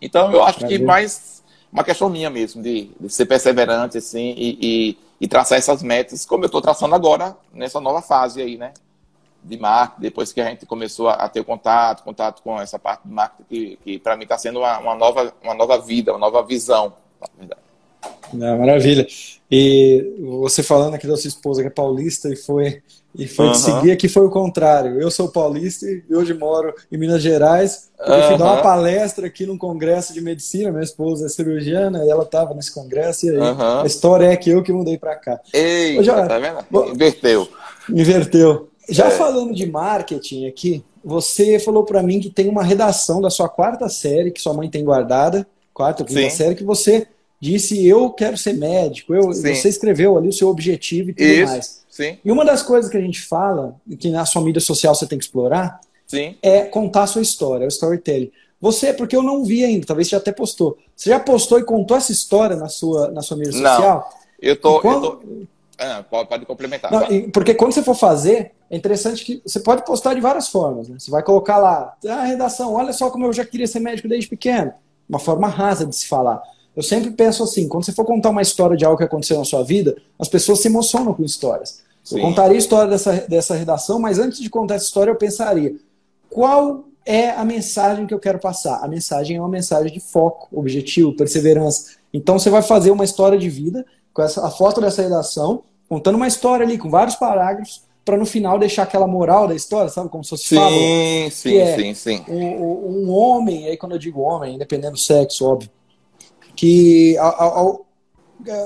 [0.00, 4.58] Então eu acho que mais uma questão minha mesmo, de, de ser perseverante assim e,
[4.60, 8.72] e, e, traçar essas metas, como eu estou traçando agora nessa nova fase aí, né?
[9.42, 13.14] De marketing, depois que a gente começou a, ter contato, contato com essa parte de
[13.14, 16.42] marketing, que, que para mim está sendo uma, uma, nova, uma nova vida, uma nova
[16.42, 17.60] visão, na verdade.
[18.32, 19.06] Maravilha.
[19.50, 22.82] E você falando aqui da sua esposa que é paulista e foi
[23.14, 23.52] e foi uhum.
[23.52, 25.00] te seguir, aqui foi o contrário.
[25.00, 27.90] Eu sou paulista e hoje moro em Minas Gerais.
[28.00, 28.22] Eu uhum.
[28.28, 30.70] fui dar uma palestra aqui num congresso de medicina.
[30.70, 33.26] Minha esposa é cirurgiana e ela estava nesse congresso.
[33.26, 33.80] E aí uhum.
[33.82, 35.40] a história é que eu que mudei para cá.
[35.52, 36.92] Ei, tá vendo?
[36.92, 37.48] Inverteu.
[37.90, 38.68] Inverteu.
[38.88, 39.10] Já é.
[39.10, 43.88] falando de marketing aqui, você falou para mim que tem uma redação da sua quarta
[43.88, 46.30] série que sua mãe tem guardada, quarta ou quinta Sim.
[46.30, 47.06] série, que você
[47.42, 51.52] disse eu quero ser médico, eu, você escreveu ali o seu objetivo e tudo Isso.
[51.52, 51.82] mais.
[51.90, 52.16] Sim.
[52.24, 55.18] E uma das coisas que a gente fala, que na sua mídia social você tem
[55.18, 56.36] que explorar, Sim.
[56.40, 58.30] é contar a sua história, o storytelling.
[58.60, 60.78] Você, porque eu não vi ainda, talvez você já até postou.
[60.94, 64.08] Você já postou e contou essa história na sua, na sua mídia social?
[64.08, 64.80] Não, eu tô...
[64.80, 65.04] Quando...
[65.04, 65.52] Eu tô...
[65.78, 66.92] Ah, pode, complementar.
[66.92, 70.88] Não, porque quando você for fazer, é interessante que você pode postar de várias formas.
[70.88, 70.94] Né?
[70.96, 74.30] Você vai colocar lá, ah, redação, olha só como eu já queria ser médico desde
[74.30, 74.72] pequeno.
[75.08, 76.40] Uma forma rasa de se falar.
[76.74, 79.44] Eu sempre penso assim, quando você for contar uma história de algo que aconteceu na
[79.44, 81.82] sua vida, as pessoas se emocionam com histórias.
[82.02, 82.16] Sim.
[82.16, 85.74] Eu contaria a história dessa, dessa redação, mas antes de contar essa história, eu pensaria,
[86.30, 88.82] qual é a mensagem que eu quero passar?
[88.82, 91.92] A mensagem é uma mensagem de foco, objetivo, perseverança.
[92.12, 96.16] Então você vai fazer uma história de vida com essa, a foto dessa redação, contando
[96.16, 100.08] uma história ali com vários parágrafos, para no final deixar aquela moral da história, sabe?
[100.08, 100.80] Como se fosse sim, fábula.
[101.30, 102.24] Sim, é sim, sim.
[102.28, 105.70] Um, um homem, aí quando eu digo homem, independente do sexo, óbvio,
[106.62, 107.86] que ao, ao,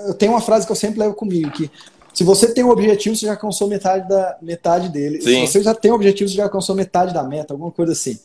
[0.07, 1.71] eu tenho uma frase que eu sempre levo comigo, que
[2.13, 5.23] se você tem um objetivo, você já alcançou metade, da, metade dele.
[5.23, 5.47] Sim.
[5.47, 8.19] Se você já tem um objetivo, você já alcançou metade da meta, alguma coisa assim.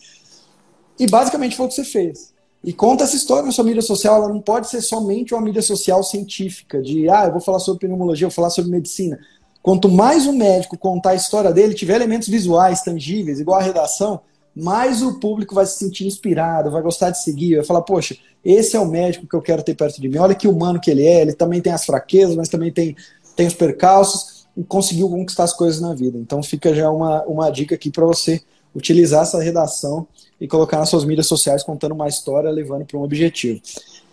[0.99, 2.33] E basicamente foi o que você fez.
[2.61, 5.61] E conta essa história na sua mídia social, ela não pode ser somente uma mídia
[5.61, 9.17] social científica, de ah, eu vou falar sobre pneumologia, eu vou falar sobre medicina.
[9.63, 14.19] Quanto mais o médico contar a história dele, tiver elementos visuais, tangíveis, igual a redação,
[14.55, 18.75] mais o público vai se sentir inspirado, vai gostar de seguir, vai falar, poxa, esse
[18.75, 20.17] é o médico que eu quero ter perto de mim.
[20.17, 22.95] Olha que humano que ele é, ele também tem as fraquezas, mas também tem,
[23.35, 26.17] tem os percalços e conseguiu conquistar as coisas na vida.
[26.17, 28.41] Então fica já uma, uma dica aqui para você
[28.75, 30.07] utilizar essa redação
[30.39, 33.61] e colocar nas suas mídias sociais contando uma história, levando para um objetivo.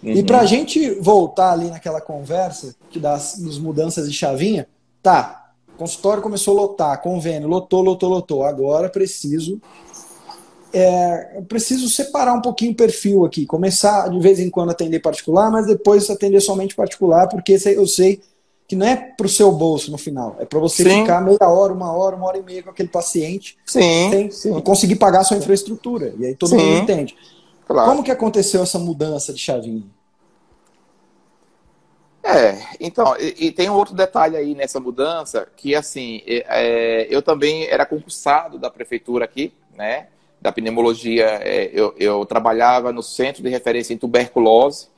[0.02, 0.12] Uhum.
[0.12, 4.68] E para a gente voltar ali naquela conversa que das, das mudanças de chavinha,
[5.02, 8.44] tá, consultório começou a lotar, convênio, lotou, lotou, lotou.
[8.44, 9.60] Agora preciso
[10.72, 15.00] é, preciso separar um pouquinho o perfil aqui, começar de vez em quando a atender
[15.00, 18.20] particular, mas depois atender somente particular, porque eu sei
[18.66, 21.00] que não é para o seu bolso no final, é para você sim.
[21.00, 24.58] ficar meia hora, uma hora, uma hora e meia com aquele paciente sim, sem, sim.
[24.58, 26.12] e conseguir pagar a sua infraestrutura.
[26.18, 26.56] E aí todo sim.
[26.56, 27.16] mundo entende.
[27.66, 27.88] Claro.
[27.88, 29.84] Como que aconteceu essa mudança de chavinha?
[32.22, 37.22] É, então, e, e, tem um outro detalhe aí nessa mudança, que assim, é, eu
[37.22, 40.08] também era concursado da prefeitura aqui, né?
[40.40, 44.88] Da pneumologia, é, eu, eu, trabalhava no Centro de Referência em Tuberculose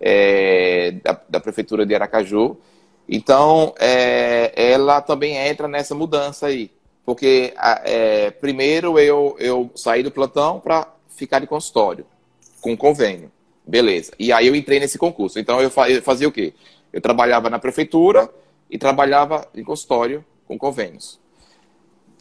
[0.00, 2.56] é, da, da, Prefeitura de Aracaju.
[3.08, 6.70] Então, é, ela também entra nessa mudança aí.
[7.04, 12.04] Porque, é, primeiro, eu, eu saí do plantão para ficar de consultório,
[12.60, 13.30] com convênio.
[13.66, 14.12] Beleza.
[14.18, 15.38] E aí eu entrei nesse concurso.
[15.38, 16.52] Então eu fazia o quê?
[16.92, 18.28] Eu trabalhava na prefeitura
[18.68, 21.20] e trabalhava em consultório com convênios.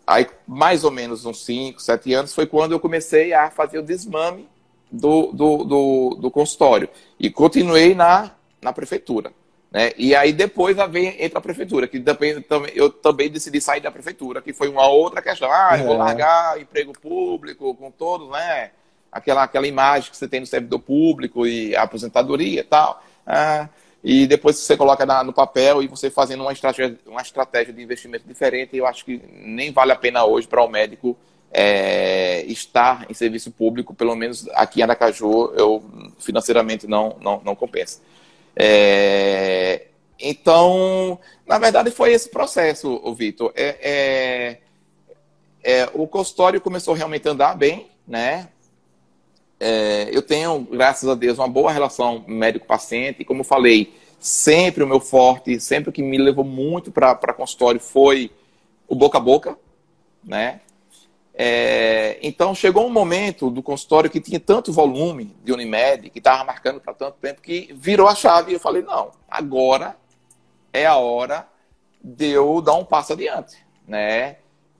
[0.09, 3.83] Aí, mais ou menos uns 5, 7 anos, foi quando eu comecei a fazer o
[3.83, 4.49] desmame
[4.91, 6.89] do, do, do, do consultório.
[7.19, 9.31] E continuei na, na prefeitura.
[9.71, 9.91] Né?
[9.95, 12.43] E aí depois vem entra a prefeitura, que também,
[12.73, 15.47] eu também decidi sair da prefeitura, que foi uma outra questão.
[15.51, 15.99] Ah, eu vou é.
[15.99, 18.71] largar emprego público com todos, né?
[19.11, 23.03] aquela, aquela imagem que você tem no servidor público e a aposentadoria e tal.
[23.27, 23.69] Ah,
[24.03, 27.81] e depois você coloca na, no papel e você fazendo uma estratégia, uma estratégia de
[27.81, 31.17] investimento diferente, eu acho que nem vale a pena hoje para o médico
[31.51, 35.83] é, estar em serviço público, pelo menos aqui em Aracaju, eu
[36.19, 37.99] financeiramente não, não, não compensa.
[38.55, 39.87] É,
[40.19, 43.51] então, na verdade, foi esse processo, Vitor.
[43.55, 44.57] É, é,
[45.63, 48.49] é, o consultório começou realmente a andar bem, né?
[49.59, 53.21] É, eu tenho, graças a Deus, uma boa relação médico-paciente.
[53.21, 57.15] E como eu falei, sempre o meu forte, sempre o que me levou muito para
[57.33, 58.31] consultório foi
[58.87, 59.57] o boca a boca,
[60.23, 60.61] né?
[61.41, 66.43] É, então chegou um momento do consultório que tinha tanto volume de Unimed, que estava
[66.43, 69.95] marcando para tanto tempo, que virou a chave e eu falei, não, agora
[70.73, 71.47] é a hora
[72.03, 74.37] de eu dar um passo adiante, né?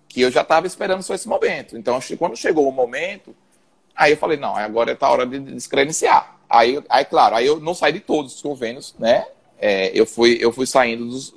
[0.07, 1.77] Que eu já estava esperando só esse momento.
[1.77, 3.33] Então, quando chegou o momento,
[3.95, 6.39] Aí eu falei, não, agora está a hora de descredenciar.
[6.49, 9.25] Aí, aí, claro, aí eu não saí de todos os convênios, né?
[9.59, 11.35] É, eu, fui, eu fui saindo dos.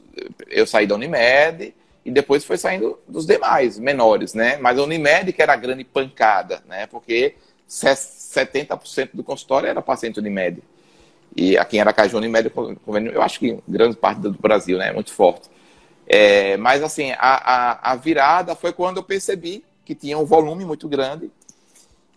[0.49, 4.57] Eu saí da Unimed e depois foi saindo dos demais, menores, né?
[4.59, 6.87] Mas a Unimed que era a grande pancada, né?
[6.87, 7.35] Porque
[7.69, 10.63] 70% do consultório era paciente Unimed.
[11.35, 14.93] E aqui em Aracaju, Unimed, convênio, eu acho que grande parte do Brasil, né?
[14.93, 15.49] Muito forte.
[16.07, 20.65] É, mas assim, a, a, a virada foi quando eu percebi que tinha um volume
[20.65, 21.31] muito grande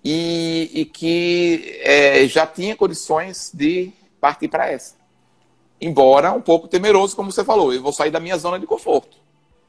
[0.05, 3.91] e, e que é, já tinha condições de
[4.21, 4.93] partir para essa.
[5.81, 9.17] Embora um pouco temeroso, como você falou, eu vou sair da minha zona de conforto.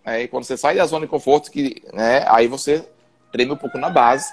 [0.05, 2.87] É, e quando você sai da zona de conforto, que, né, aí você
[3.33, 4.31] treme um pouco na base.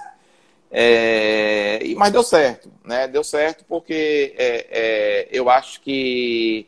[0.70, 3.08] É, mas deu certo, né?
[3.08, 6.68] Deu certo porque é, é eu acho que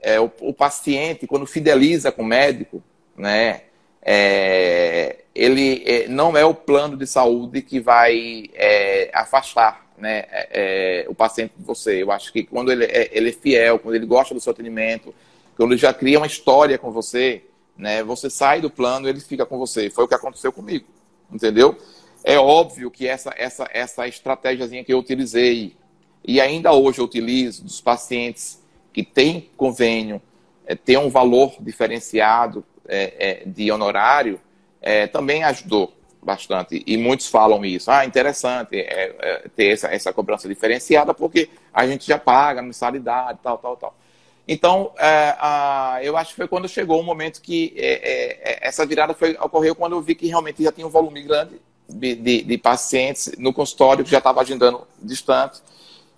[0.00, 2.82] é, o, o, paciente, quando fideliza com o médico,
[3.16, 3.62] né?
[5.34, 11.14] Ele é, não é o plano de saúde que vai é, afastar né, é, o
[11.14, 12.02] paciente de você.
[12.02, 15.14] Eu acho que quando ele é, ele é fiel, quando ele gosta do seu atendimento,
[15.56, 17.42] quando ele já cria uma história com você,
[17.76, 19.90] né, você sai do plano ele fica com você.
[19.90, 20.86] Foi o que aconteceu comigo,
[21.32, 21.76] entendeu?
[22.22, 25.76] É óbvio que essa, essa, essa estratégiazinha que eu utilizei,
[26.24, 30.22] e ainda hoje eu utilizo, dos pacientes que têm convênio,
[30.66, 32.64] é, um valor diferenciado
[33.46, 34.38] de honorário,
[34.84, 36.82] é, também ajudou bastante.
[36.86, 37.90] E muitos falam isso.
[37.90, 43.38] Ah, interessante é, é, ter essa, essa cobrança diferenciada, porque a gente já paga mensalidade,
[43.42, 43.96] tal, tal, tal.
[44.46, 48.84] Então, é, a, eu acho que foi quando chegou o momento que é, é, essa
[48.84, 51.54] virada foi, ocorreu quando eu vi que realmente já tinha um volume grande
[51.88, 55.62] de, de, de pacientes no consultório que já estava agendando distante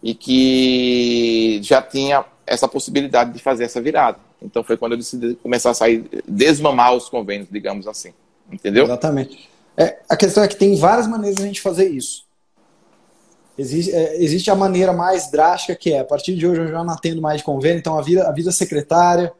[0.02, 4.18] e que já tinha essa possibilidade de fazer essa virada.
[4.42, 8.12] Então foi quando eu decidi começar a sair, desmamar os convênios, digamos assim.
[8.50, 8.84] Entendeu?
[8.84, 9.48] Exatamente.
[9.76, 12.24] É, a questão é que tem várias maneiras de a gente fazer isso.
[13.58, 16.84] Existe, é, existe a maneira mais drástica que é, a partir de hoje eu já
[16.84, 19.32] não atendo mais de convênio, então a vida, a vida secretária,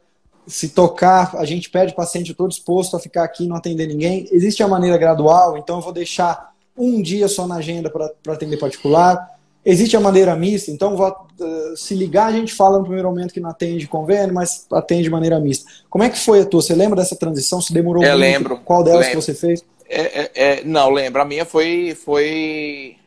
[0.47, 3.85] se tocar, a gente pede paciente, eu estou disposto a ficar aqui e não atender
[3.85, 4.27] ninguém.
[4.31, 8.57] Existe a maneira gradual, então eu vou deixar um dia só na agenda para atender
[8.57, 9.36] particular.
[9.65, 13.39] Existe a maneira mista, então uh, se ligar, a gente fala no primeiro momento que
[13.39, 15.69] não atende convênio, mas atende de maneira mista.
[15.89, 16.61] Como é que foi a tua?
[16.61, 17.59] Você lembra dessa transição?
[17.59, 18.21] Se demorou eu muito?
[18.21, 18.57] lembro.
[18.63, 19.19] Qual delas lembro.
[19.19, 19.65] que você fez?
[19.89, 21.21] É, é, é, não, lembro.
[21.21, 21.95] A minha foi.
[21.95, 22.97] foi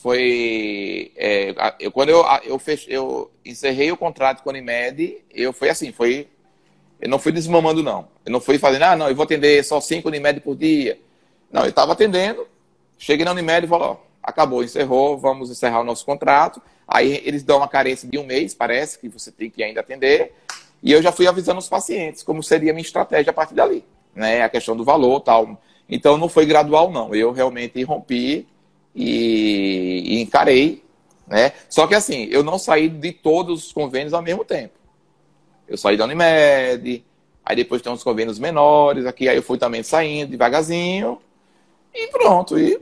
[0.00, 5.52] foi é, eu, quando eu, eu, fech, eu encerrei o contrato com a Unimed, eu
[5.52, 6.28] foi assim, foi
[7.00, 8.08] Eu não fui desmamando, não.
[8.24, 10.98] Eu não fui fazendo, ah, não, eu vou atender só cinco Unimed por dia.
[11.50, 12.46] Não, eu estava atendendo,
[12.96, 13.96] cheguei na Unimed e falei, ó,
[14.28, 16.60] acabou, encerrou, vamos encerrar o nosso contrato.
[16.86, 20.32] Aí eles dão uma carência de um mês, parece, que você tem que ainda atender.
[20.82, 23.84] E eu já fui avisando os pacientes como seria a minha estratégia a partir dali.
[24.14, 24.42] Né?
[24.42, 25.60] A questão do valor tal.
[25.88, 27.14] Então não foi gradual, não.
[27.14, 28.46] Eu realmente rompi
[28.94, 30.82] e, e encarei.
[31.26, 31.52] Né?
[31.68, 34.74] Só que assim, eu não saí de todos os convênios ao mesmo tempo.
[35.66, 37.04] Eu saí da Unimed,
[37.44, 41.20] aí depois tem uns convênios menores, aqui aí eu fui também saindo devagarzinho,
[41.94, 42.80] e pronto, e,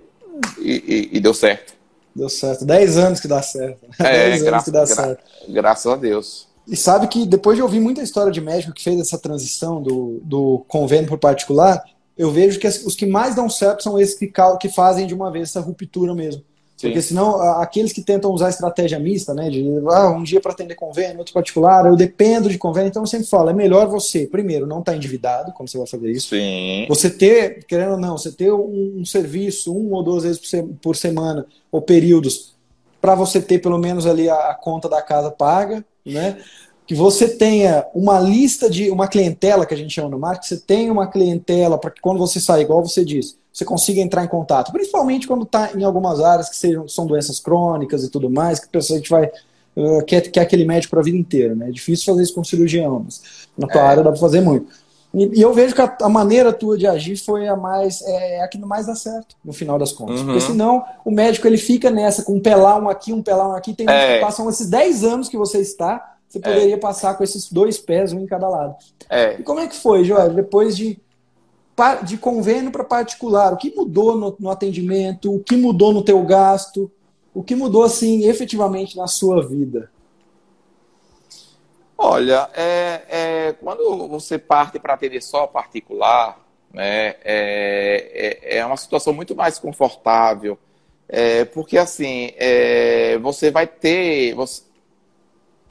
[0.58, 1.74] e, e deu certo.
[2.14, 2.64] Deu certo.
[2.64, 3.86] Dez anos que dá certo.
[4.00, 5.24] É, Dez anos que dá gra certo.
[5.48, 6.48] Graças a Deus.
[6.66, 10.20] E sabe que depois de ouvir muita história de médico que fez essa transição do,
[10.24, 11.84] do convênio para particular,
[12.16, 15.30] eu vejo que os que mais dão certo são esses que, que fazem de uma
[15.30, 16.42] vez essa ruptura mesmo.
[16.86, 16.92] Sim.
[16.92, 20.74] Porque senão, aqueles que tentam usar estratégia mista, né, de ah, um dia para atender
[20.74, 24.66] convênio, outro particular, eu dependo de convênio, então eu sempre falo, é melhor você, primeiro,
[24.66, 26.28] não estar tá endividado, como você vai fazer isso.
[26.28, 26.86] Sim.
[26.88, 30.46] Você ter, querendo ou não, você ter um, um serviço, um ou duas vezes por,
[30.46, 32.54] se, por semana, ou períodos,
[33.00, 36.38] para você ter pelo menos ali a, a conta da casa paga, né?
[36.86, 40.60] que você tenha uma lista de uma clientela que a gente chama no marketing, você
[40.60, 44.28] tenha uma clientela para que quando você sair, igual você disse, você consiga entrar em
[44.28, 48.60] contato, principalmente quando está em algumas áreas que sejam, são doenças crônicas e tudo mais,
[48.60, 49.30] que a pessoa a gente vai
[49.74, 51.70] uh, quer, quer aquele médico para a vida inteira, né?
[51.70, 53.84] É difícil fazer isso com cirurgião, mas na tua é.
[53.84, 54.70] área dá para fazer muito.
[55.14, 58.36] E, e, eu vejo que a, a, maneira tua de agir foi a mais é,
[58.36, 60.26] é a que mais dá certo no final das contas, uhum.
[60.26, 63.88] porque senão o médico ele fica nessa com um pelão aqui, um pelão aqui, tem
[63.88, 64.16] é.
[64.16, 66.78] que passam esses 10 anos que você está você poderia é.
[66.78, 68.74] passar com esses dois pés, um em cada lado.
[69.08, 69.38] É.
[69.38, 71.00] E como é que foi, Joel, depois de,
[72.04, 73.52] de convênio para particular?
[73.52, 75.34] O que mudou no, no, atendimento?
[75.34, 76.90] O que mudou no teu gasto?
[77.34, 79.90] O que mudou, assim, efetivamente na sua vida?
[81.98, 86.38] Olha, é, é quando você parte para atender só particular,
[86.72, 90.58] né, é, é, é uma situação muito mais confortável,
[91.08, 94.62] é, porque assim, é, você vai ter, você,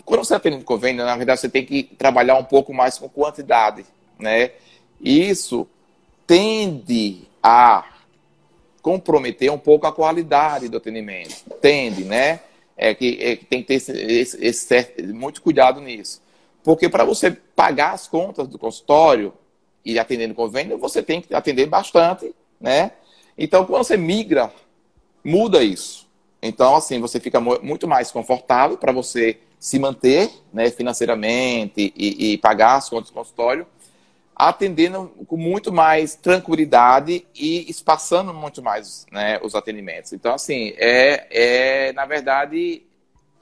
[0.03, 3.85] quando você tendo convênio, na verdade, você tem que trabalhar um pouco mais com quantidade,
[4.17, 4.51] né?
[4.99, 5.67] Isso
[6.27, 7.85] tende a
[8.81, 11.43] comprometer um pouco a qualidade do atendimento.
[11.61, 12.41] Tende, né?
[12.77, 16.21] É que, é que tem que ter esse, esse, esse muito cuidado nisso.
[16.63, 19.33] Porque para você pagar as contas do consultório
[19.83, 22.91] e atendendo convênio, você tem que atender bastante, né?
[23.37, 24.51] Então, quando você migra,
[25.23, 26.07] muda isso.
[26.41, 32.37] Então, assim, você fica muito mais confortável para você se manter né, financeiramente e, e
[32.37, 33.65] pagar as contas do consultório,
[34.35, 40.11] atendendo com muito mais tranquilidade e espaçando muito mais né, os atendimentos.
[40.11, 42.83] Então, assim, é, é na verdade,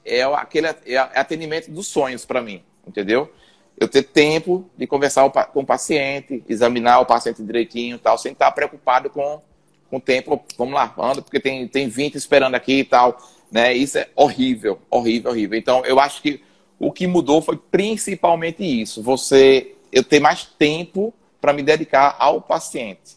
[0.04, 3.28] é aquele é atendimento dos sonhos para mim, entendeu?
[3.76, 8.52] Eu ter tempo de conversar com o paciente, examinar o paciente direitinho tal, sem estar
[8.52, 9.42] preocupado com,
[9.90, 10.44] com o tempo.
[10.56, 13.18] Vamos lá, anda, porque tem, tem 20 esperando aqui e tal.
[13.50, 13.74] Né?
[13.74, 15.58] Isso é horrível, horrível, horrível.
[15.58, 16.40] Então, eu acho que
[16.78, 19.02] o que mudou foi principalmente isso.
[19.02, 23.16] Você, eu ter mais tempo para me dedicar ao paciente,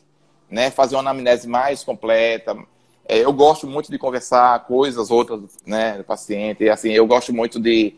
[0.50, 0.70] né?
[0.70, 2.56] Fazer uma anamnese mais completa.
[3.10, 6.64] É, eu gosto muito de conversar coisas outras, né, do paciente.
[6.64, 7.96] E, assim, eu gosto muito de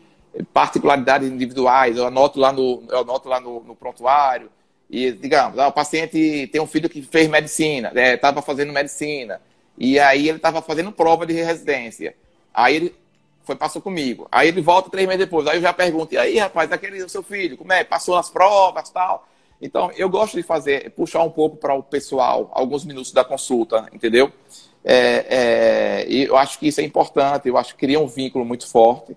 [0.54, 1.96] particularidades individuais.
[1.96, 4.50] Eu anoto lá no, eu anoto lá no, no prontuário.
[4.88, 9.40] E, digamos, ah, o paciente tem um filho que fez medicina, estava é, fazendo medicina,
[9.78, 12.14] e aí ele estava fazendo prova de residência.
[12.52, 12.94] Aí ele
[13.50, 14.28] foi, passou comigo.
[14.30, 15.46] Aí ele volta três meses depois.
[15.46, 17.82] Aí eu já pergunto, e aí, rapaz, aquele seu filho, como é?
[17.82, 19.26] Passou as provas tal?
[19.60, 23.88] Então, eu gosto de fazer, puxar um pouco para o pessoal, alguns minutos da consulta,
[23.92, 24.32] entendeu?
[24.82, 28.44] É, é, e eu acho que isso é importante, eu acho que cria um vínculo
[28.44, 29.14] muito forte.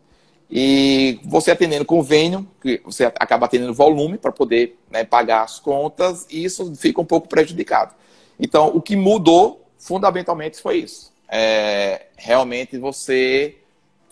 [0.52, 6.28] E você atendendo convênio, que você acaba atendendo volume para poder né, pagar as contas,
[6.30, 7.94] e isso fica um pouco prejudicado.
[8.40, 13.58] Então, o que mudou fundamentalmente foi isso é, realmente você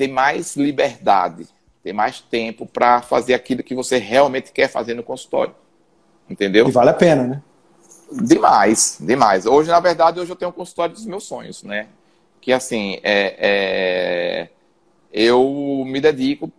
[0.02, 1.48] ter mais liberdade,
[1.84, 5.54] ter mais tempo para fazer aquilo que você realmente quer fazer no consultório.
[6.28, 6.68] Entendeu?
[6.68, 7.42] E vale a pena, né?
[8.12, 9.46] Demais, demais.
[9.46, 11.88] Hoje, na verdade, hoje eu tenho um consultório dos meus sonhos, né?
[12.41, 14.49] Que assim, é, é,
[15.14, 16.52] eu me dedico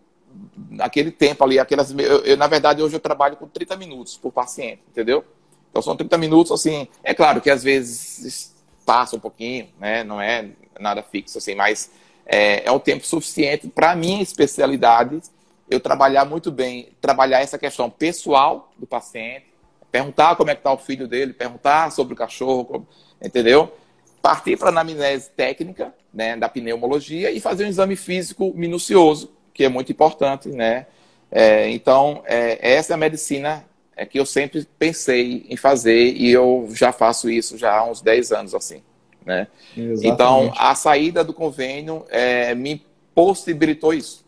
[0.70, 1.90] naquele tempo ali, aquelas.
[1.90, 5.24] Eu, eu, na verdade, hoje eu trabalho com 30 minutos por paciente, entendeu?
[5.68, 6.86] Então são 30 minutos, assim.
[7.02, 8.54] É claro que às vezes
[8.86, 10.04] passa um pouquinho, né?
[10.04, 11.90] Não é nada fixo assim, mas
[12.26, 15.20] é, é um tempo suficiente para minha especialidade
[15.68, 19.46] eu trabalhar muito bem, trabalhar essa questão pessoal do paciente,
[19.90, 22.86] perguntar como é que está o filho dele, perguntar sobre o cachorro,
[23.22, 23.72] entendeu?
[24.20, 29.64] Partir para a anamnese técnica, né, da pneumologia e fazer um exame físico minucioso, que
[29.64, 30.86] é muito importante, né?
[31.30, 33.64] É, então, é, essa é a medicina
[33.96, 38.00] é que eu sempre pensei em fazer e eu já faço isso já há uns
[38.00, 38.82] 10 anos assim.
[39.24, 39.46] Né?
[39.76, 44.24] Então, a saída do convênio é, me possibilitou isso.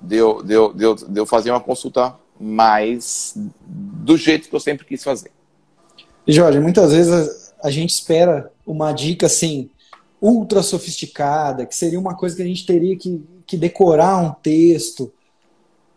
[0.00, 3.34] De eu, de, eu, de, eu, de eu fazer uma consulta mais
[3.66, 5.30] do jeito que eu sempre quis fazer.
[6.26, 9.68] E Jorge, muitas vezes a, a gente espera uma dica assim,
[10.20, 15.12] ultra sofisticada, que seria uma coisa que a gente teria que, que decorar um texto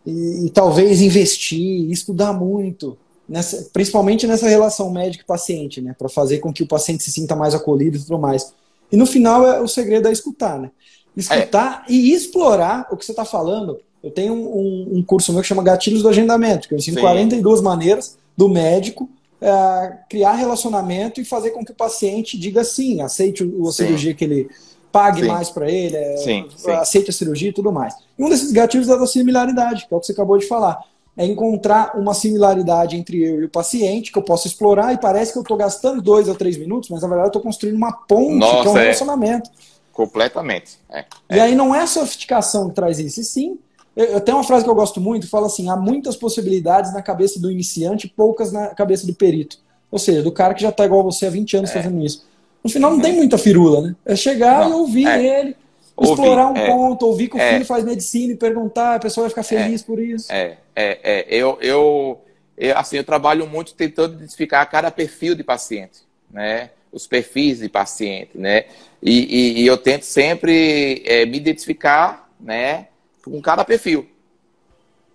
[0.06, 2.98] e, e talvez investir, estudar muito,
[3.28, 7.54] nessa, principalmente nessa relação médico-paciente, né, para fazer com que o paciente se sinta mais
[7.54, 8.54] acolhido e tudo mais.
[8.92, 10.72] E no final é, o segredo é escutar, né?
[11.16, 11.92] Escutar é.
[11.92, 13.80] e explorar o que você está falando.
[14.04, 17.02] Eu tenho um, um, curso meu que chama Gatilhos do Agendamento, que eu ensino Sim.
[17.02, 19.10] 42 maneiras do médico
[19.44, 24.24] é, criar relacionamento e fazer com que o paciente diga sim, aceite a cirurgia que
[24.24, 24.50] ele
[24.90, 25.28] pague sim.
[25.28, 26.48] mais para ele, é, sim,
[26.80, 27.94] aceite a cirurgia e tudo mais.
[28.18, 30.82] E um desses gatilhos é a similaridade, que é o que você acabou de falar.
[31.16, 35.32] É encontrar uma similaridade entre eu e o paciente que eu posso explorar e parece
[35.32, 37.92] que eu estou gastando dois ou três minutos, mas na verdade eu estou construindo uma
[37.92, 38.82] ponte, Nossa, que é um é.
[38.82, 39.50] relacionamento.
[39.92, 40.80] Completamente.
[40.90, 43.60] É, e aí não é a sofisticação que traz isso, e sim.
[43.96, 47.02] Eu, eu tenho uma frase que eu gosto muito, fala assim: há muitas possibilidades na
[47.02, 49.60] cabeça do iniciante, poucas na cabeça do perito.
[49.92, 51.74] Ou seja, do cara que já está igual a você há 20 anos é.
[51.74, 52.26] fazendo isso.
[52.64, 53.96] No final não tem muita firula, né?
[54.04, 55.42] É chegar não, e ouvir é.
[55.42, 55.56] ele,
[56.02, 59.30] explorar um é, ponto, ouvir que o filho faz medicina e perguntar, a pessoa vai
[59.30, 60.32] ficar feliz por isso.
[60.32, 61.26] É, é, é.
[61.30, 62.26] Eu, eu,
[62.58, 66.00] eu, assim, eu trabalho muito tentando identificar cada perfil de paciente,
[66.30, 66.72] né?
[66.92, 68.66] Os perfis de paciente, né?
[69.02, 72.88] E, e, e eu tento sempre é, me identificar, né?
[73.24, 74.10] Com cada perfil.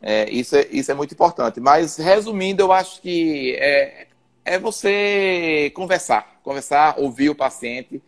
[0.01, 1.61] É, isso, é, isso é muito importante.
[1.61, 4.07] Mas, resumindo, eu acho que é,
[4.45, 8.01] é você conversar, conversar, ouvir o paciente,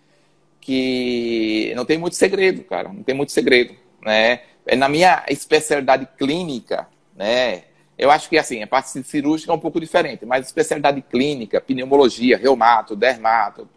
[0.61, 4.43] que não tem muito segredo, cara, não tem muito segredo, né?
[4.67, 6.87] É, na minha especialidade clínica,
[7.17, 7.65] né?
[7.99, 12.39] Eu acho que assim, a parte cirúrgica é um pouco diferente, mas especialidade clínica, pneumologia,
[12.39, 13.69] reumato, dermato,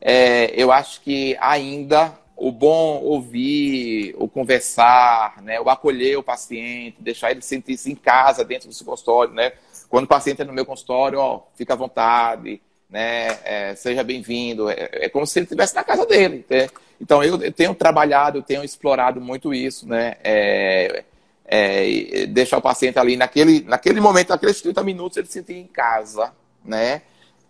[0.00, 6.96] é, eu acho que ainda o bom ouvir, o conversar, né, o acolher o paciente,
[7.00, 9.52] deixar ele sentir-se em casa dentro do seu consultório, né?
[9.88, 13.38] Quando o paciente é no meu consultório, ó, fica à vontade, né?
[13.44, 14.68] É, seja bem-vindo.
[14.68, 16.44] É, é, como se ele estivesse na casa dele.
[16.50, 16.68] Né?
[17.00, 20.16] Então, eu, eu, tenho trabalhado, eu tenho explorado muito isso, né?
[20.22, 21.04] É,
[21.44, 25.66] é, deixar o paciente ali naquele, naquele momento, naqueles 30 minutos, ele se sentir em
[25.66, 26.32] casa,
[26.64, 27.02] né?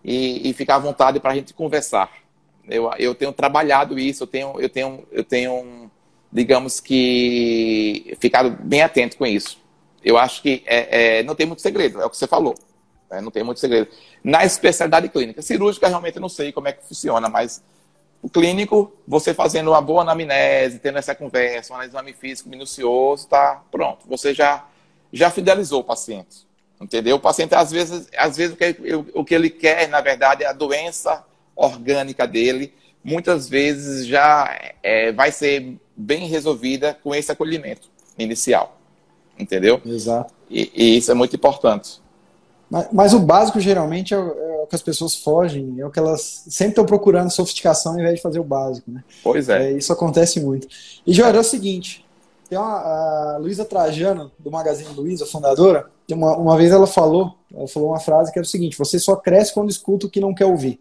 [0.04, 2.10] E, e ficar à vontade para a gente conversar.
[2.68, 5.90] Eu, eu tenho trabalhado isso, eu tenho, eu tenho, eu tenho,
[6.32, 9.64] digamos que, ficado bem atento com isso
[10.04, 12.54] eu acho que é, é, não tem muito segredo, é o que você falou.
[13.10, 13.20] Né?
[13.22, 13.88] Não tem muito segredo.
[14.22, 17.64] Na especialidade clínica, cirúrgica, realmente não sei como é que funciona, mas
[18.24, 23.62] o clínico, você fazendo uma boa anamnese, tendo essa conversa, um exame físico minucioso, tá
[23.70, 24.06] pronto.
[24.08, 24.64] Você já,
[25.12, 26.46] já fidelizou o paciente.
[26.80, 27.16] Entendeu?
[27.16, 28.76] O paciente, às vezes, às vezes o, que,
[29.14, 31.22] o que ele quer, na verdade, é a doença
[31.54, 32.72] orgânica dele.
[33.04, 38.80] Muitas vezes já é, vai ser bem resolvida com esse acolhimento inicial
[39.38, 39.80] entendeu?
[39.84, 40.32] Exato.
[40.48, 42.00] E, e isso é muito importante.
[42.70, 45.90] Mas, mas o básico geralmente é o, é o, que as pessoas fogem, é o
[45.90, 49.04] que elas sempre estão procurando sofisticação ao invés de fazer o básico, né?
[49.22, 49.70] Pois é.
[49.70, 50.66] é isso acontece muito.
[51.06, 52.04] E, Jorge, é o seguinte,
[52.48, 57.66] tem uma, a Luísa Trajano, do Magazine Luiza, fundadora, uma, uma vez ela falou, ela
[57.68, 60.34] falou uma frase que era o seguinte, você só cresce quando escuta o que não
[60.34, 60.80] quer ouvir.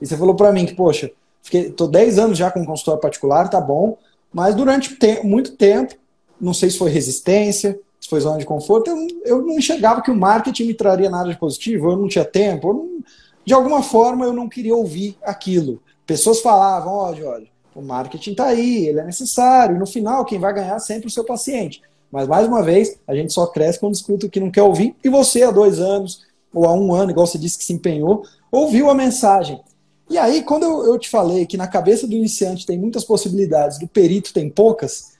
[0.00, 1.10] E você falou para mim que, poxa,
[1.42, 3.96] fiquei, tô 10 anos já com um consultório particular, tá bom,
[4.32, 5.94] mas durante te muito tempo,
[6.40, 10.12] não sei se foi resistência, se foi zona de conforto, eu, eu não enxergava que
[10.12, 13.04] o marketing me traria nada de positivo, eu não tinha tempo, não,
[13.44, 15.82] de alguma forma eu não queria ouvir aquilo.
[16.06, 20.38] Pessoas falavam, oh, Jorge, o marketing está aí, ele é necessário, e no final quem
[20.38, 21.82] vai ganhar é sempre o seu paciente.
[22.10, 24.94] Mas, mais uma vez, a gente só cresce quando escuta o que não quer ouvir,
[25.02, 26.22] e você, há dois anos,
[26.54, 29.60] ou há um ano, igual você disse que se empenhou, ouviu a mensagem.
[30.08, 33.88] E aí, quando eu te falei que na cabeça do iniciante tem muitas possibilidades, do
[33.88, 35.15] perito tem poucas,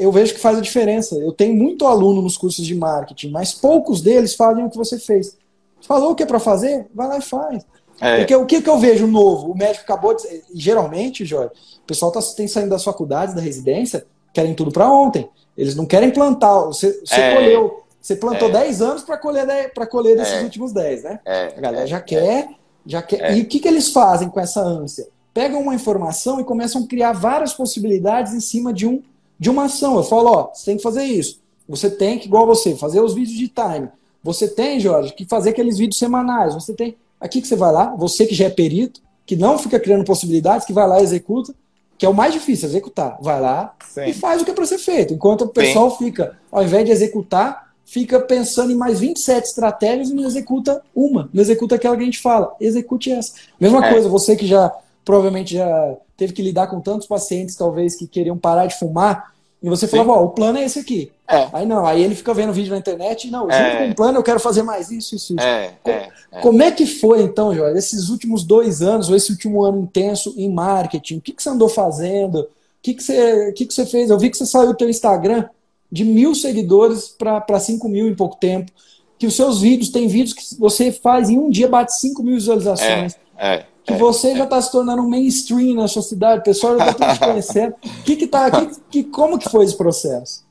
[0.00, 1.14] eu vejo que faz a diferença.
[1.16, 4.98] Eu tenho muito aluno nos cursos de marketing, mas poucos deles fazem o que você
[4.98, 5.36] fez.
[5.82, 6.86] Falou o que é para fazer?
[6.94, 7.64] Vai lá e faz.
[8.00, 8.18] É.
[8.18, 9.52] Porque o que, que eu vejo novo?
[9.52, 10.22] O médico acabou de.
[10.54, 15.28] Geralmente, Jorge, o pessoal tá, tem saindo das faculdades, da residência, querem tudo para ontem.
[15.56, 16.60] Eles não querem plantar.
[16.62, 17.34] Você, você é.
[17.34, 17.82] colheu.
[18.00, 18.52] Você plantou é.
[18.52, 20.42] 10 anos para colher, pra colher desses é.
[20.42, 21.20] últimos 10, né?
[21.26, 21.52] É.
[21.56, 22.48] A galera já quer.
[22.86, 23.36] Já quer.
[23.36, 25.06] E o que, que eles fazem com essa ânsia?
[25.34, 29.02] Pegam uma informação e começam a criar várias possibilidades em cima de um
[29.40, 29.96] de uma ação.
[29.96, 31.40] Eu falo, ó, você tem que fazer isso.
[31.66, 33.88] Você tem que, igual você, fazer os vídeos de time.
[34.22, 36.52] Você tem, Jorge, que fazer aqueles vídeos semanais.
[36.52, 36.96] Você tem.
[37.18, 40.66] Aqui que você vai lá, você que já é perito, que não fica criando possibilidades,
[40.66, 41.54] que vai lá e executa,
[41.96, 43.18] que é o mais difícil, executar.
[43.20, 44.06] Vai lá Sim.
[44.06, 45.14] e faz o que é para ser feito.
[45.14, 46.04] Enquanto o pessoal Sim.
[46.04, 51.28] fica, ao invés de executar, fica pensando em mais 27 estratégias e não executa uma,
[51.32, 53.34] não executa aquela que a gente fala, execute essa.
[53.58, 53.92] Mesma é.
[53.92, 54.72] coisa, você que já
[55.04, 59.32] provavelmente já teve que lidar com tantos pacientes, talvez, que queriam parar de fumar,
[59.62, 61.12] e você falava, ó, o plano é esse aqui.
[61.28, 61.48] É.
[61.52, 63.84] Aí não, aí ele fica vendo vídeo na internet e não, junto é.
[63.84, 65.44] com o plano eu quero fazer mais isso, isso, isso.
[65.44, 65.74] É.
[65.82, 66.40] Como, é, é.
[66.40, 70.34] como é que foi então, Jorge, esses últimos dois anos, ou esse último ano intenso
[70.36, 71.18] em marketing?
[71.18, 72.40] O que, que você andou fazendo?
[72.40, 72.48] O
[72.82, 74.08] que, que, você, o que, que você fez?
[74.08, 75.46] Eu vi que você saiu do teu Instagram
[75.92, 78.72] de mil seguidores para cinco mil em pouco tempo.
[79.18, 82.34] Que os seus vídeos, tem vídeos que você faz em um dia, bate cinco mil
[82.34, 83.14] visualizações.
[83.36, 86.78] É, é que você já está se tornando um mainstream na sua cidade, o pessoal
[86.78, 87.74] já está te conhecendo.
[88.04, 90.44] que que tá, que, que, como que foi esse processo?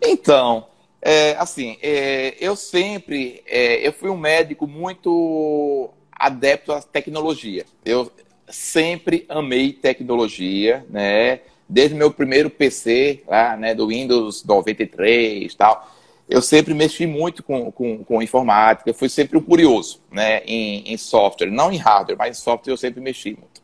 [0.00, 0.66] Então,
[1.02, 7.64] é, assim, é, eu sempre, é, eu fui um médico muito adepto à tecnologia.
[7.84, 8.10] Eu
[8.48, 11.40] sempre amei tecnologia, né?
[11.68, 15.88] Desde meu primeiro PC, lá, né, do Windows 93 e tal
[16.30, 20.96] eu sempre mexi muito com, com, com informática, fui sempre um curioso né, em, em,
[20.96, 23.60] software, não em hardware, mas em software eu sempre mexi muito.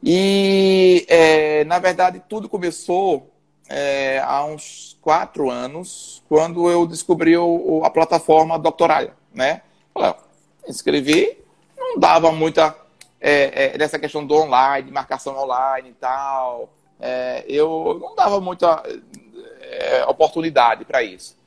[0.00, 3.28] E, é, na verdade, tudo começou
[3.68, 9.12] é, há uns quatro anos, quando eu descobri o, a plataforma Doctoralha.
[9.34, 9.62] Né?
[9.92, 10.14] Falei,
[10.68, 11.38] inscrevi,
[11.76, 12.74] não dava muita
[13.20, 16.70] é, é, dessa questão do online, marcação online e tal.
[17.00, 18.80] É, eu não dava muita
[19.60, 21.39] é, oportunidade para isso.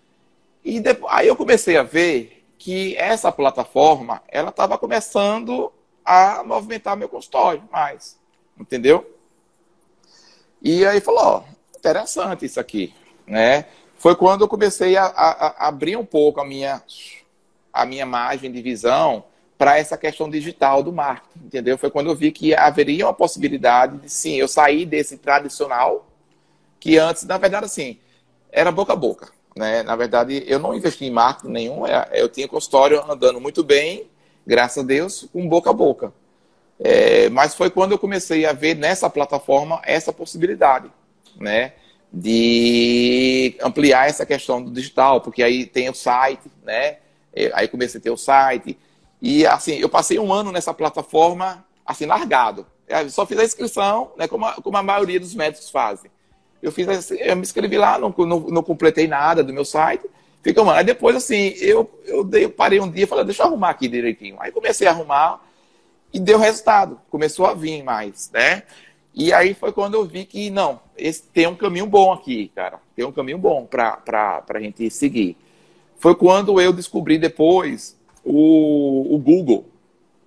[0.64, 5.72] E depois, aí eu comecei a ver que essa plataforma ela estava começando
[6.06, 8.18] a movimentar meu consultório mais,
[8.60, 9.10] entendeu?
[10.62, 11.44] E aí falou, ó,
[11.78, 12.94] interessante isso aqui,
[13.28, 13.66] né?
[13.98, 16.82] Foi quando eu comecei a, a, a abrir um pouco a minha
[17.72, 19.26] a minha margem de visão
[19.58, 21.78] para essa questão digital do marketing, entendeu?
[21.78, 26.06] Foi quando eu vi que haveria uma possibilidade de sim, eu sair desse tradicional
[26.80, 27.98] que antes, na verdade, assim,
[28.52, 29.32] era boca a boca.
[29.56, 29.84] Né?
[29.84, 34.10] Na verdade, eu não investi em marketing nenhum, é, eu tinha consultório andando muito bem,
[34.46, 36.14] graças a Deus, com boca a boca.
[36.80, 40.92] É, mas foi quando eu comecei a ver nessa plataforma essa possibilidade,
[41.40, 41.74] né?
[42.12, 46.98] De ampliar essa questão do digital, porque aí tem o site, né?
[47.34, 48.78] É, aí comecei a ter o site.
[49.22, 52.66] E assim, eu passei um ano nessa plataforma, assim, largado.
[52.88, 54.28] Eu só fiz a inscrição, né?
[54.28, 56.12] Como a, como a maioria dos médicos fazem.
[56.64, 60.06] Eu fiz eu me inscrevi lá, não, não, não completei nada do meu site.
[60.42, 60.78] Fica, mano.
[60.78, 63.70] Aí depois, assim, eu, eu, dei, eu parei um dia e falei, deixa eu arrumar
[63.70, 64.38] aqui direitinho.
[64.40, 65.46] Aí comecei a arrumar
[66.14, 67.02] e deu resultado.
[67.10, 68.64] Começou a vir mais, né?
[69.14, 72.80] E aí foi quando eu vi que, não, esse, tem um caminho bom aqui, cara.
[72.96, 75.36] Tem um caminho bom para a gente seguir.
[75.98, 79.66] Foi quando eu descobri depois o, o Google,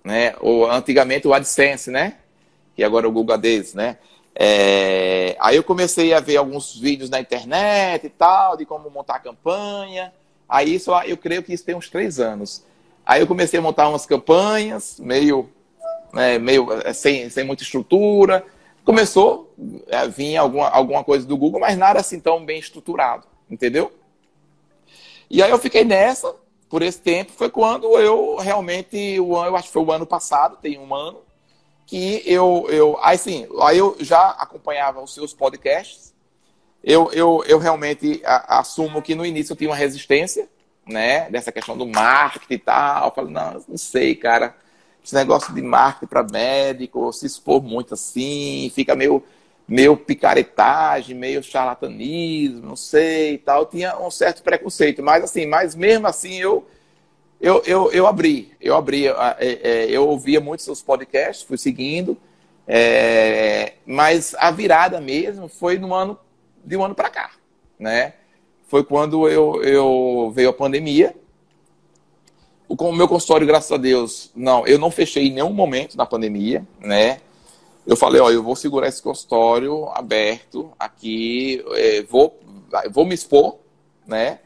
[0.03, 0.35] né?
[0.39, 2.17] O, antigamente o AdSense, né?
[2.75, 3.97] Que agora é o Google Ads, né?
[4.39, 9.19] É, aí eu comecei a ver alguns vídeos na internet e tal, de como montar
[9.19, 10.13] campanha.
[10.47, 12.63] Aí isso, eu creio que isso tem uns três anos.
[13.03, 15.49] Aí eu comecei a montar umas campanhas, meio,
[16.13, 18.45] né, meio é, sem, sem muita estrutura.
[18.85, 19.51] Começou
[19.91, 23.91] a é, vir alguma, alguma coisa do Google, mas nada assim tão bem estruturado, entendeu?
[25.29, 26.33] E aí eu fiquei nessa
[26.69, 27.31] por esse tempo.
[27.31, 31.21] Foi quando eu realmente, eu acho que foi o ano passado, tem um ano,
[31.87, 36.13] que eu, eu aí sim, aí eu já acompanhava os seus podcasts.
[36.83, 40.47] Eu, eu, eu realmente assumo que no início eu tinha uma resistência,
[40.85, 43.07] né, dessa questão do marketing e tal.
[43.07, 44.53] Eu falei, não, não sei, cara,
[45.03, 49.23] esse negócio de marketing para médico, se expor muito assim, fica meio,
[49.67, 53.61] meio picaretagem, meio charlatanismo, não sei e tal.
[53.61, 56.67] Eu tinha um certo preconceito, mas assim, mas mesmo assim eu
[57.39, 62.17] eu, eu, eu abri, eu abri, é, é, eu ouvia muitos seus podcasts, fui seguindo,
[62.67, 66.19] é, mas a virada mesmo foi no ano
[66.65, 67.31] de um ano para cá,
[67.79, 68.13] né?
[68.67, 71.15] Foi quando eu, eu veio a pandemia.
[72.67, 76.67] O meu consultório, graças a Deus, não, eu não fechei em nenhum momento na pandemia,
[76.81, 77.21] né?
[77.85, 82.37] Eu falei, ó, eu vou segurar esse consultório aberto aqui, é, vou,
[82.91, 83.59] vou me expor,
[84.05, 84.39] né?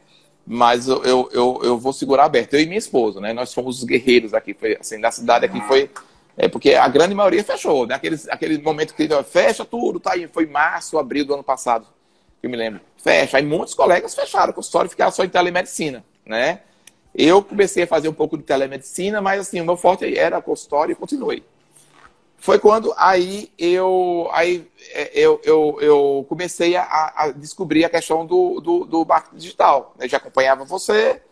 [0.46, 2.54] Mas eu, eu, eu, vou segurar aberto.
[2.54, 3.32] Eu e minha esposa, né?
[3.32, 5.90] Nós fomos os guerreiros aqui, foi, assim, da cidade aqui foi.
[6.36, 7.94] É, porque a grande maioria fechou, né?
[7.94, 10.26] Aquele, aquele momento que fecha tudo, tá aí.
[10.26, 11.86] Foi março, abril do ano passado,
[12.40, 12.80] que eu me lembro.
[12.96, 13.36] Fecha.
[13.36, 16.60] Aí muitos colegas fecharam o consultório e só em telemedicina, né?
[17.14, 20.92] Eu comecei a fazer um pouco de telemedicina, mas assim, o meu forte era consultório
[20.92, 21.42] e continuei
[22.42, 28.26] foi quando aí eu, aí é, eu, eu, eu comecei a, a descobrir a questão
[28.26, 29.94] do, do, do marketing digital.
[29.96, 31.22] Eu já acompanhava você,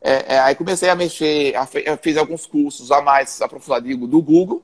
[0.00, 1.66] é, é, aí comecei a mexer, a,
[1.98, 4.62] fiz alguns cursos a mais aprofundados do Google,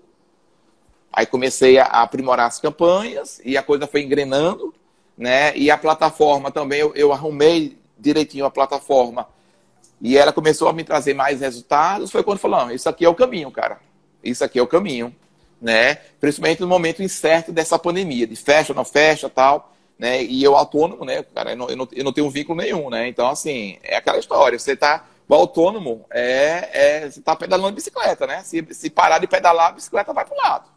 [1.12, 4.72] aí comecei a, aprimorar as campanhas e a coisa foi engrenando,
[5.18, 5.54] né?
[5.54, 9.28] E a plataforma também, eu, eu arrumei direitinho a plataforma
[10.00, 13.14] e ela começou a me trazer mais resultados, foi quando falou, isso aqui é o
[13.14, 13.78] caminho, cara.
[14.24, 15.14] Isso aqui é o caminho,
[15.60, 15.96] né?
[16.20, 20.22] Principalmente no momento incerto dessa pandemia, de fecha, não fecha, tal, né?
[20.22, 23.08] E eu autônomo, né, cara, eu não, eu não, tenho vínculo nenhum, né?
[23.08, 26.68] Então, assim, é aquela história, você tá, o autônomo é,
[27.04, 28.42] é você tá pedalando bicicleta, né?
[28.42, 30.68] Se, se parar de pedalar, a bicicleta vai para o lado,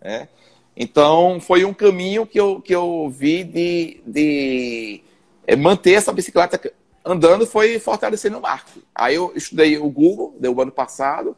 [0.00, 0.28] né?
[0.76, 5.02] Então, foi um caminho que eu, que eu vi de, de
[5.46, 6.60] é, manter essa bicicleta
[7.04, 8.82] andando foi fortalecendo o marketing.
[8.94, 11.36] Aí eu estudei o Google, deu o ano passado.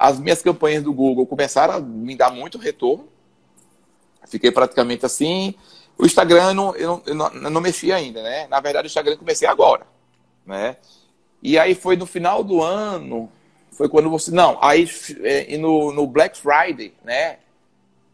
[0.00, 3.06] As minhas campanhas do Google começaram a me dar muito retorno.
[4.26, 5.54] Fiquei praticamente assim.
[5.98, 8.46] O Instagram não, eu não, eu não, mexi ainda, né?
[8.48, 9.86] Na verdade, o Instagram comecei agora,
[10.46, 10.78] né?
[11.42, 13.30] E aí foi no final do ano,
[13.72, 14.30] foi quando você.
[14.30, 14.88] Não, aí
[15.22, 17.36] é, no, no Black Friday, né?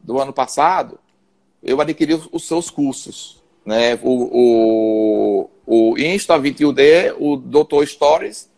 [0.03, 0.99] Do ano passado,
[1.62, 3.97] eu adquiri os seus cursos, né?
[4.03, 8.51] O, o, o Insta 21D, o Doutor Stories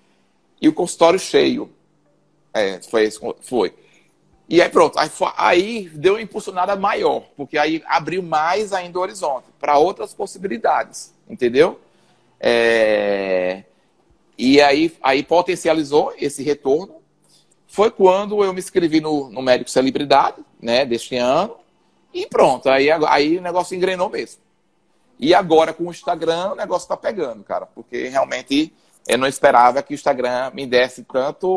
[0.62, 1.70] e o consultório cheio.
[2.52, 3.74] É, foi, foi.
[4.48, 9.02] E aí pronto, aí, aí deu uma impulsionada maior, porque aí abriu mais ainda o
[9.02, 11.78] horizonte para outras possibilidades, entendeu?
[12.40, 13.64] É...
[14.38, 16.96] E aí, aí potencializou esse retorno.
[17.66, 21.56] Foi quando eu me inscrevi no, no Médico Celebridade, né, deste ano,
[22.14, 24.40] e pronto, aí, aí o negócio engrenou mesmo.
[25.18, 28.72] E agora com o Instagram o negócio está pegando, cara, porque realmente
[29.06, 31.48] eu não esperava que o Instagram me desse tanto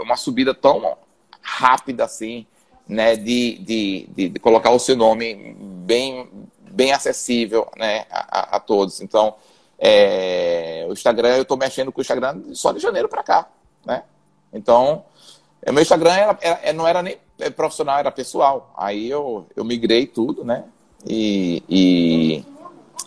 [0.00, 0.96] uma subida tão
[1.40, 2.46] rápida assim,
[2.88, 6.28] né, de, de, de, de colocar o seu nome bem,
[6.70, 9.00] bem acessível, né, a, a todos.
[9.00, 9.34] Então,
[9.78, 13.48] é, o Instagram, eu estou mexendo com o Instagram só de janeiro para cá,
[13.84, 14.02] né?
[14.52, 15.04] Então,
[15.66, 17.18] o meu Instagram era, era, não era nem
[17.54, 18.72] profissional, era pessoal.
[18.76, 20.64] Aí eu, eu migrei tudo, né?
[21.06, 22.44] E, e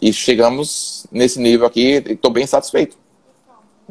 [0.02, 2.98] e chegamos nesse nível aqui e estou bem satisfeito.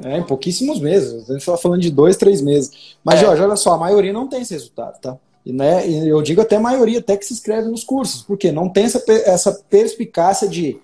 [0.05, 1.29] É, em pouquíssimos meses.
[1.29, 2.97] A gente está falando de dois, três meses.
[3.05, 3.25] Mas, é.
[3.25, 5.17] Jorge, olha só, a maioria não tem esse resultado, tá?
[5.45, 8.69] E, né, eu digo até a maioria, até que se inscreve nos cursos, porque não
[8.69, 10.79] tem essa, essa perspicácia de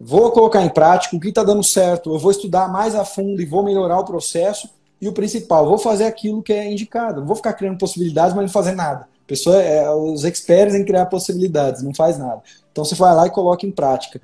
[0.00, 3.42] vou colocar em prática o que está dando certo, eu vou estudar mais a fundo
[3.42, 4.68] e vou melhorar o processo.
[5.00, 7.20] E o principal, vou fazer aquilo que é indicado.
[7.20, 9.08] Não vou ficar criando possibilidades, mas não fazer nada.
[9.24, 12.42] A pessoa é os experts em criar possibilidades, não faz nada.
[12.70, 14.20] Então você vai lá e coloca em prática.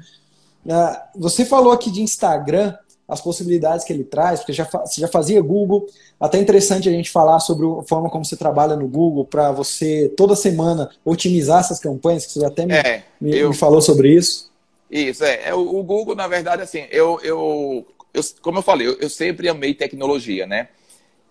[0.66, 2.74] Uh, você falou aqui de Instagram,
[3.08, 5.86] as possibilidades que ele traz, porque já, você já fazia Google.
[6.18, 10.12] Até interessante a gente falar sobre a forma como você trabalha no Google para você
[10.16, 14.12] toda semana otimizar essas campanhas, que você até me, é, me, eu, me falou sobre
[14.12, 14.50] isso.
[14.90, 15.48] Isso, é.
[15.48, 19.08] é o, o, Google, na verdade, assim, eu, eu, eu como eu falei, eu, eu
[19.08, 20.68] sempre amei tecnologia, né?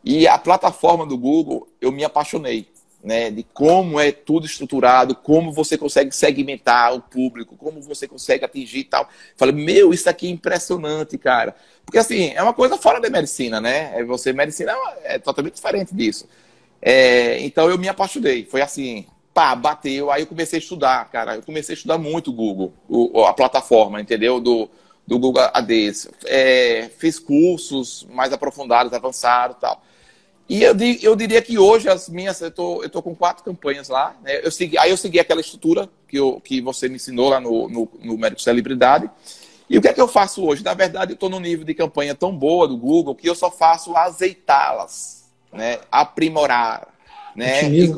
[0.04, 2.68] E a plataforma do Google, eu me apaixonei
[3.06, 8.44] né, de como é tudo estruturado, como você consegue segmentar o público, como você consegue
[8.44, 9.08] atingir e tal.
[9.38, 11.56] Falei, meu, isso aqui é impressionante, cara.
[11.86, 13.92] Porque assim, é uma coisa fora da medicina, né?
[13.96, 14.72] É você, medicina
[15.04, 16.28] é, é totalmente diferente disso.
[16.82, 18.44] É, então eu me apaixonei.
[18.44, 20.10] Foi assim, pá, bateu.
[20.10, 21.36] Aí eu comecei a estudar, cara.
[21.36, 24.40] Eu comecei a estudar muito o Google, o, a plataforma, entendeu?
[24.40, 24.68] Do,
[25.06, 26.10] do Google ADs.
[26.26, 29.85] É, fiz cursos mais aprofundados, avançados e tal.
[30.48, 33.90] E eu, eu diria que hoje as minhas, eu tô, eu tô com quatro campanhas
[33.90, 34.16] lá.
[34.22, 34.42] Né?
[34.44, 37.68] Eu segui, aí eu segui aquela estrutura que, eu, que você me ensinou lá no,
[37.68, 39.10] no, no Médico Celebridade.
[39.68, 40.64] E o que é que eu faço hoje?
[40.64, 43.50] Na verdade, eu estou num nível de campanha tão boa do Google que eu só
[43.50, 45.80] faço azeitá-las, né?
[45.92, 46.94] aprimorar.
[47.36, 47.68] Né?
[47.68, 47.92] E,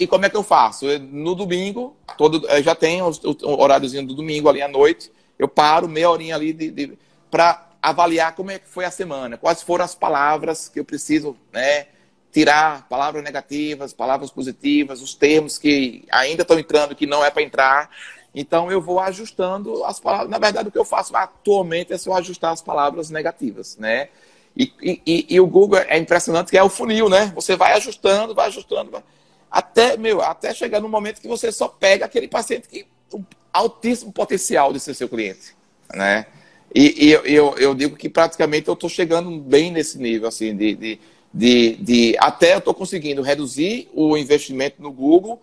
[0.00, 0.86] e, como é que eu faço?
[0.86, 5.46] Eu, no domingo, todo, já tenho o, o horáriozinho do domingo ali à noite, eu
[5.46, 6.98] paro meia horinha ali de, de
[7.30, 11.36] para avaliar como é que foi a semana, quais foram as palavras que eu preciso
[11.52, 11.86] né,
[12.32, 17.42] tirar, palavras negativas, palavras positivas, os termos que ainda estão entrando que não é para
[17.42, 17.90] entrar.
[18.34, 20.30] Então eu vou ajustando as palavras.
[20.30, 24.08] Na verdade, o que eu faço atualmente é só ajustar as palavras negativas, né?
[24.56, 27.32] E, e, e, o Google é impressionante que é o funil, né?
[27.34, 29.04] Você vai ajustando, vai ajustando, vai...
[29.48, 34.12] até meu, até chegar no momento que você só pega aquele paciente que um altíssimo
[34.12, 35.54] potencial de ser seu cliente,
[35.94, 36.26] né?
[36.74, 40.74] E, e eu, eu, digo que praticamente eu estou chegando bem nesse nível, assim, de,
[40.74, 41.00] de,
[41.32, 45.40] de, de até eu estou conseguindo reduzir o investimento no Google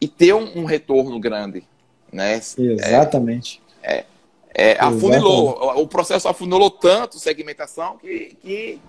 [0.00, 1.64] e ter um, um retorno grande.
[2.12, 2.36] Né?
[2.36, 3.62] Exatamente.
[3.82, 4.04] É,
[4.54, 8.80] é, é afunilou, o processo afunilou tanto segmentação que, que,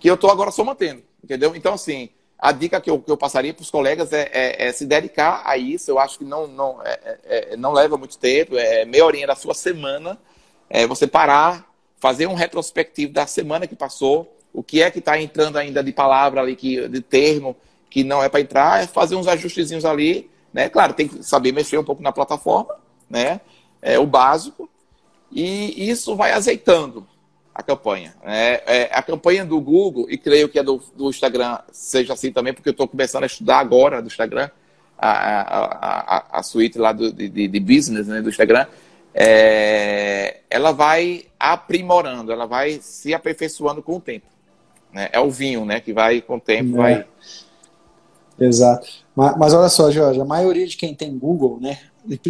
[0.00, 1.54] que eu estou agora só mantendo, entendeu?
[1.54, 4.72] Então, assim, a dica que eu, que eu passaria para os colegas é, é, é,
[4.72, 5.88] se dedicar a isso.
[5.88, 9.26] Eu acho que não, não, é, é, é não leva muito tempo, é meia horinha
[9.28, 10.18] da sua semana
[10.70, 15.20] é você parar, fazer um retrospectivo da semana que passou, o que é que está
[15.20, 17.56] entrando ainda de palavra ali, que, de termo
[17.90, 20.68] que não é para entrar, é fazer uns ajustezinhos ali, né?
[20.68, 22.74] Claro, tem que saber mexer um pouco na plataforma,
[23.08, 23.40] né?
[23.80, 24.68] É o básico.
[25.30, 27.06] E isso vai azeitando.
[27.54, 28.14] a campanha.
[28.24, 28.60] Né?
[28.66, 32.52] É, a campanha do Google, e creio que a do, do Instagram seja assim também,
[32.52, 34.48] porque eu estou começando a estudar agora do Instagram,
[34.96, 38.66] a, a, a, a suíte lá do, de, de business né, do Instagram,
[39.20, 44.26] é, ela vai aprimorando, ela vai se aperfeiçoando com o tempo.
[44.92, 45.08] Né?
[45.12, 45.80] É o vinho, né?
[45.80, 46.76] Que vai com o tempo, é.
[46.76, 47.06] vai.
[48.38, 48.88] Exato.
[49.16, 51.80] Mas, mas, olha só, Jorge, a maioria de quem tem Google, né?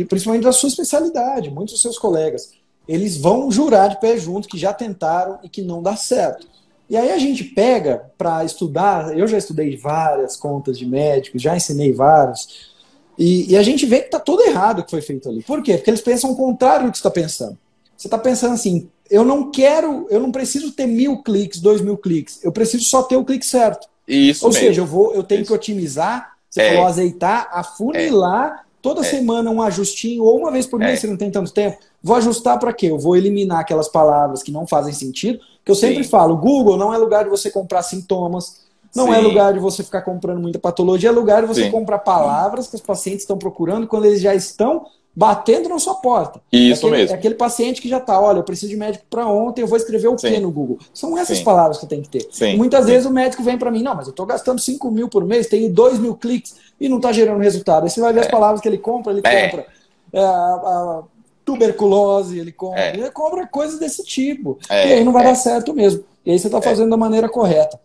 [0.08, 2.54] Principalmente da sua especialidade, muitos dos seus colegas,
[2.88, 6.48] eles vão jurar de pé junto que já tentaram e que não dá certo.
[6.88, 11.54] E aí a gente pega para estudar, eu já estudei várias contas de médicos, já
[11.54, 12.72] ensinei vários,
[13.18, 15.42] e, e a gente vê que está tudo errado o que foi feito ali.
[15.42, 15.76] Por quê?
[15.76, 17.58] Porque eles pensam o contrário do que você está pensando.
[17.96, 21.98] Você está pensando assim, eu não quero, eu não preciso ter mil cliques, dois mil
[21.98, 23.88] cliques, eu preciso só ter o clique certo.
[24.06, 24.66] Isso Ou mesmo.
[24.66, 25.50] seja, eu vou, eu tenho Isso.
[25.50, 26.68] que otimizar, você é.
[26.70, 28.68] falou azeitar, afunilar, é.
[28.80, 29.04] toda é.
[29.04, 30.96] semana um ajustinho, ou uma vez por mês, é.
[30.96, 31.76] se não tem tanto tempo.
[32.00, 32.86] Vou ajustar para quê?
[32.86, 36.10] Eu vou eliminar aquelas palavras que não fazem sentido, que eu sempre Sim.
[36.10, 39.24] falo, Google não é lugar de você comprar sintomas, não é Sim.
[39.24, 41.70] é lugar de você ficar comprando muita patologia, é lugar de você Sim.
[41.70, 46.40] comprar palavras que os pacientes estão procurando quando eles já estão batendo na sua porta.
[46.52, 47.14] Isso é aquele, mesmo.
[47.14, 49.76] É aquele paciente que já está, olha, eu preciso de médico para ontem, eu vou
[49.76, 50.28] escrever o Sim.
[50.28, 50.78] quê no Google?
[50.94, 51.44] São essas Sim.
[51.44, 52.28] palavras que tenho que ter.
[52.30, 52.56] Sim.
[52.56, 55.24] muitas vezes o médico vem para mim, não, mas eu estou gastando 5 mil por
[55.24, 57.84] mês, tenho 2 mil cliques e não está gerando resultado.
[57.84, 58.22] Aí você vai ver é.
[58.22, 59.48] as palavras que ele compra, ele é.
[59.48, 59.66] compra
[60.12, 61.02] é, a, a,
[61.44, 62.94] tuberculose, ele compra, é.
[62.94, 64.58] ele compra coisas desse tipo.
[64.68, 64.88] É.
[64.88, 66.04] E aí não vai dar certo mesmo.
[66.24, 67.80] E aí você está fazendo da maneira correta.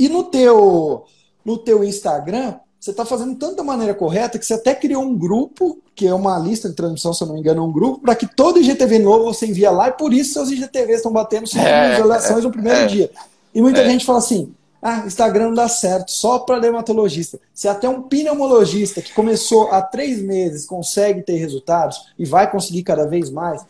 [0.00, 1.04] E no teu,
[1.44, 5.14] no teu Instagram, você está fazendo tanto da maneira correta que você até criou um
[5.14, 8.14] grupo, que é uma lista de transmissão, se eu não me engano, um grupo, para
[8.14, 11.62] que todo IGTV novo você envia lá, e por isso seus IGTVs estão batendo 100
[11.62, 13.10] é, visualizações é, no primeiro é, dia.
[13.54, 13.90] E muita é.
[13.90, 17.38] gente fala assim: ah, Instagram não dá certo, só para dermatologista.
[17.52, 22.84] Se até um pneumologista que começou há três meses consegue ter resultados e vai conseguir
[22.84, 23.62] cada vez mais,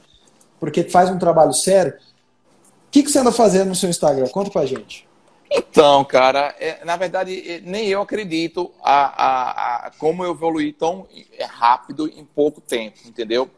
[0.61, 4.28] porque faz um trabalho sério, o que, que você anda fazendo no seu Instagram?
[4.28, 5.10] Conta pra gente.
[5.53, 10.73] Então, cara, é, na verdade, é, nem eu acredito a, a, a, como eu evoluí
[10.73, 11.09] tão
[11.49, 13.51] rápido em pouco tempo, entendeu?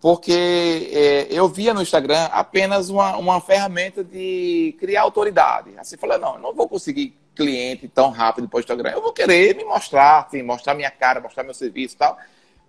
[0.00, 5.70] Porque é, eu via no Instagram apenas uma, uma ferramenta de criar autoridade.
[5.76, 8.90] Assim, falei, não, eu não vou conseguir cliente tão rápido para o Instagram.
[8.90, 12.16] Eu vou querer me mostrar, assim, mostrar minha cara, mostrar meu serviço e tal,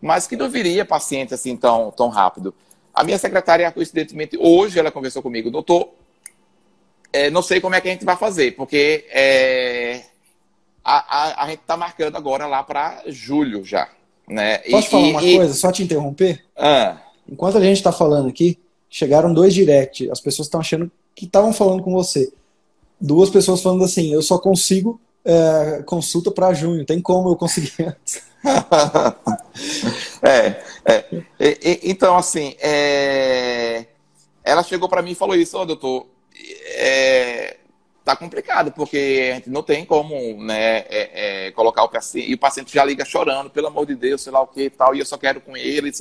[0.01, 2.53] mas que não viria paciente assim tão, tão rápido.
[2.93, 5.89] A minha secretária, coincidentemente, hoje ela conversou comigo, doutor,
[7.16, 10.01] é, não sei como é que a gente vai fazer, porque é,
[10.84, 13.88] a, a, a, gente está marcando agora lá para julho já.
[14.28, 14.57] Né?
[14.70, 15.38] Posso e, falar uma e...
[15.38, 16.43] coisa, só te interromper?
[16.57, 16.97] Ah.
[17.30, 18.59] Enquanto a gente está falando aqui,
[18.89, 20.09] chegaram dois direct.
[20.11, 22.32] As pessoas estão achando que estavam falando com você.
[22.99, 26.86] Duas pessoas falando assim: eu só consigo é, consulta para junho.
[26.86, 28.22] Tem como eu conseguir antes?
[30.22, 31.05] é, é.
[31.39, 33.86] E, e, então, assim, é...
[34.43, 36.07] ela chegou para mim e falou isso: oh, doutor,
[36.77, 37.57] é,
[38.05, 42.36] tá complicado, porque a gente não tem como né, é, é, colocar o paciente, e
[42.36, 44.93] o paciente já liga chorando, pelo amor de Deus, sei lá o que e tal,
[44.93, 45.91] e eu só quero com ele.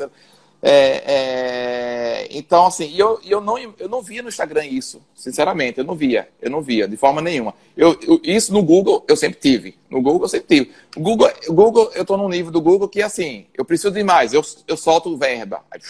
[0.63, 5.85] É, é, então, assim, eu, eu, não, eu não via no Instagram isso, sinceramente, eu
[5.85, 7.55] não via, eu não via, de forma nenhuma.
[7.75, 10.73] Eu, eu isso no Google eu sempre tive, no Google eu sempre tive.
[10.97, 14.43] Google, Google eu estou num nível do Google que, assim, eu preciso de mais, eu,
[14.69, 15.81] eu solto verba, aí,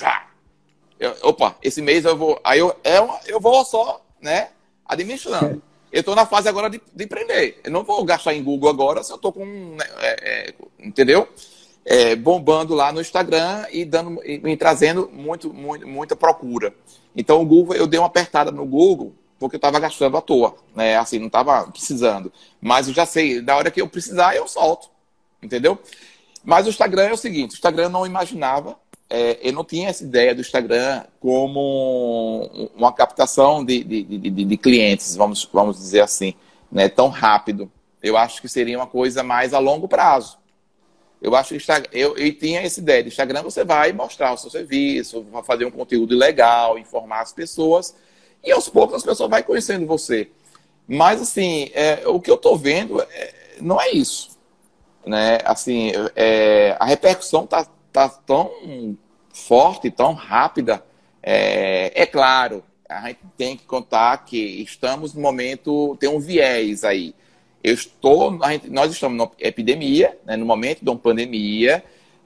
[1.22, 4.48] opa, esse mês eu vou, aí eu, eu, eu vou só né,
[4.86, 5.62] administrando.
[5.92, 7.60] Eu estou na fase agora de, de empreender.
[7.62, 9.44] Eu não vou gastar em Google agora se eu estou com.
[9.44, 11.28] Né, é, é, entendeu?
[11.84, 16.74] É, bombando lá no Instagram e dando e trazendo muito, muito, muita procura.
[17.14, 20.56] Então o Google, eu dei uma apertada no Google porque eu estava gastando à toa,
[20.74, 20.96] né?
[20.96, 22.32] Assim, não estava precisando.
[22.62, 24.88] Mas eu já sei, da hora que eu precisar, eu solto.
[25.42, 25.78] Entendeu?
[26.42, 28.78] Mas o Instagram é o seguinte, o Instagram eu não imaginava
[29.14, 34.56] é, eu não tinha essa ideia do Instagram como uma captação de, de, de, de,
[34.56, 36.34] clientes, vamos, vamos dizer assim,
[36.70, 37.70] né, tão rápido.
[38.02, 40.36] Eu acho que seria uma coisa mais a longo prazo.
[41.22, 43.04] Eu acho que eu, eu tinha essa ideia.
[43.04, 47.32] Do Instagram você vai mostrar o seu serviço, vai fazer um conteúdo legal, informar as
[47.32, 47.94] pessoas,
[48.42, 50.28] e aos poucos as pessoas vão conhecendo você.
[50.88, 54.36] Mas, assim, é, o que eu estou vendo é, não é isso.
[55.06, 55.38] Né?
[55.44, 58.50] Assim, é, a repercussão está tá tão
[59.34, 60.82] forte, tão rápida.
[61.22, 66.84] É, é, claro, a gente tem que contar que estamos no momento, tem um viés
[66.84, 67.14] aí.
[67.62, 71.82] Eu estou, gente, nós estamos numa epidemia, né, no momento de uma pandemia,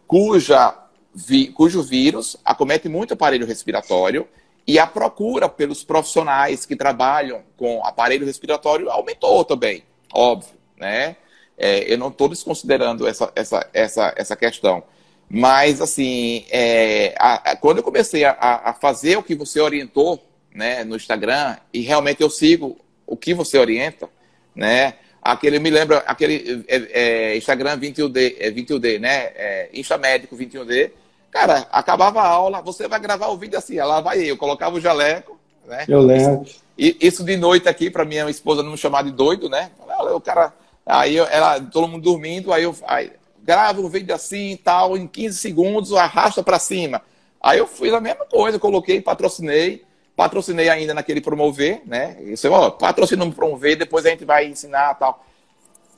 [0.06, 0.76] cuja,
[1.14, 4.28] vi, cujo vírus acomete muito aparelho respiratório
[4.66, 11.16] e a procura pelos profissionais que trabalham com aparelho respiratório aumentou também, óbvio, né?
[11.56, 14.84] É, eu não estou desconsiderando essa, essa, essa, essa questão.
[15.30, 20.24] Mas, assim, é, a, a, quando eu comecei a, a, fazer o que você orientou,
[20.54, 24.08] né, no Instagram, e realmente eu sigo o que você orienta,
[24.54, 24.94] né?
[25.20, 29.30] Aquele, me lembra, aquele é, é, Instagram 21D, é 21D, né?
[29.34, 30.90] É, Insta Médico 21D.
[31.30, 34.80] Cara, acabava a aula, você vai gravar o vídeo assim, lá vai eu, colocava o
[34.80, 35.84] jaleco, né?
[35.86, 36.46] Eu lembro.
[36.78, 39.70] Isso, isso de noite aqui, para minha esposa não me chamar de doido, né?
[40.14, 40.54] O cara,
[40.86, 43.12] aí eu, ela, todo mundo dormindo, aí eu aí,
[43.48, 47.00] gravo um vídeo assim e tal, em 15 segundos, arrasta para cima.
[47.40, 52.18] Aí eu fiz a mesma coisa, coloquei, patrocinei, patrocinei ainda naquele promover, né?
[52.24, 55.24] Isso, ó, patrocinamos promover, depois a gente vai ensinar tal.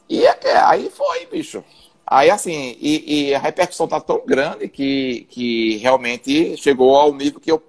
[0.09, 1.65] E é, é, aí foi, bicho.
[2.07, 7.41] Aí assim, e, e, a repercussão tá tão grande que, que realmente chegou ao nível
[7.41, 7.61] que eu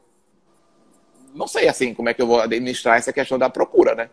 [1.33, 4.11] não sei assim como é que eu vou administrar essa questão da procura, né?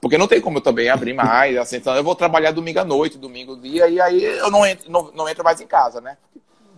[0.00, 2.84] Porque não tem como eu também abrir mais, assim, então eu vou trabalhar domingo à
[2.84, 6.16] noite, domingo dia, e aí eu não entro, não, não entro mais em casa, né?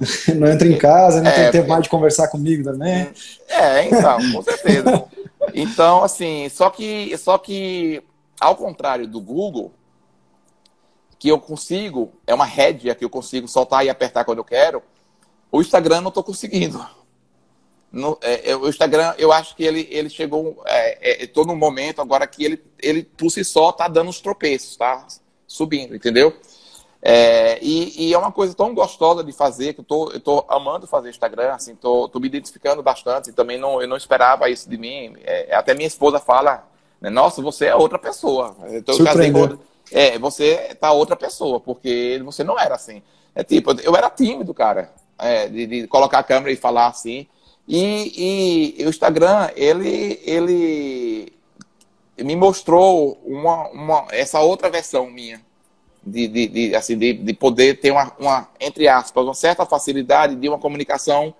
[0.37, 3.11] não entra em casa, não é, tem tempo mais de conversar comigo também.
[3.49, 5.05] É, então, com certeza.
[5.53, 8.03] Então, assim, só que, só que,
[8.41, 9.73] ao contrário do Google,
[11.19, 14.83] que eu consigo, é uma rédea que eu consigo soltar e apertar quando eu quero,
[15.53, 16.85] o Instagram não estou conseguindo.
[17.93, 20.63] No, é, é, o Instagram, eu acho que ele, ele chegou.
[20.67, 24.77] É, é, num momento agora que ele, ele por si só está dando os tropeços,
[24.77, 25.07] tá?
[25.47, 26.33] Subindo, entendeu?
[27.03, 30.45] É, e, e, é uma coisa tão gostosa de fazer, que eu tô, eu tô
[30.49, 34.69] amando fazer Instagram, assim, tô, tô me identificando bastante, também não, eu não esperava isso
[34.69, 35.17] de mim.
[35.25, 36.69] É, até minha esposa fala,
[37.01, 38.55] né, nossa, você é outra pessoa.
[38.69, 39.59] Então, eu casei com,
[39.91, 43.03] é, você tá outra pessoa, porque você não era assim.
[43.35, 47.27] É tipo, eu era tímido, cara, é, de, de, colocar a câmera e falar assim.
[47.69, 51.33] E, e o Instagram, ele, ele
[52.19, 55.41] me mostrou uma, uma, essa outra versão minha
[56.05, 60.35] de, de, de, assim, de, de poder ter uma, uma, entre aspas, uma certa facilidade
[60.35, 61.35] de uma comunicação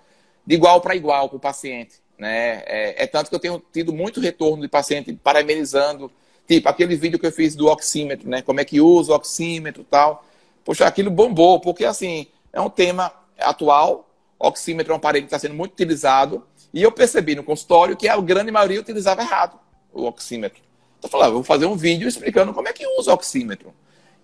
[0.47, 1.97] de igual para igual com o paciente.
[2.19, 2.63] Né?
[2.67, 6.11] É, é, tanto que eu tenho tido muito retorno de paciente parabenizando,
[6.47, 8.43] tipo aquele vídeo que eu fiz do oxímetro, né?
[8.43, 10.25] Como é que usa o oxímetro e tal.
[10.65, 14.10] Poxa, aquilo bombou, porque assim, é um tema atual,
[14.49, 18.09] oxímetro é um aparelho que está sendo muito utilizado, e eu percebi no consultório que
[18.09, 19.59] a grande maioria utilizava errado
[19.93, 20.63] o oxímetro.
[20.99, 23.75] Então eu falei, ah, vou fazer um vídeo explicando como é que usa o oxímetro.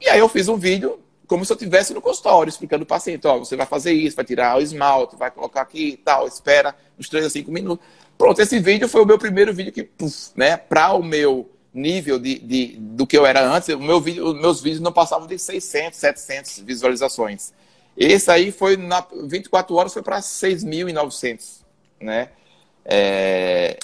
[0.00, 3.26] E aí eu fiz um vídeo como se eu estivesse no consultório, explicando o paciente,
[3.26, 6.74] ó, você vai fazer isso, vai tirar o esmalte, vai colocar aqui e tal, espera
[6.98, 7.84] uns 3 a 5 minutos.
[8.16, 12.18] Pronto, esse vídeo foi o meu primeiro vídeo que, puf, né, para o meu nível
[12.18, 15.26] de, de, do que eu era antes, o meu vídeo, os meus vídeos não passavam
[15.26, 17.52] de 600, 700 visualizações.
[17.96, 21.62] Esse aí foi, na 24 horas, foi para 6.900,
[22.00, 22.30] né?
[22.84, 23.78] É...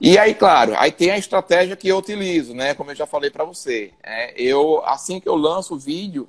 [0.00, 2.74] E aí, claro, aí tem a estratégia que eu utilizo, né?
[2.74, 3.92] Como eu já falei para você.
[4.02, 6.28] É, eu, assim que eu lanço o vídeo,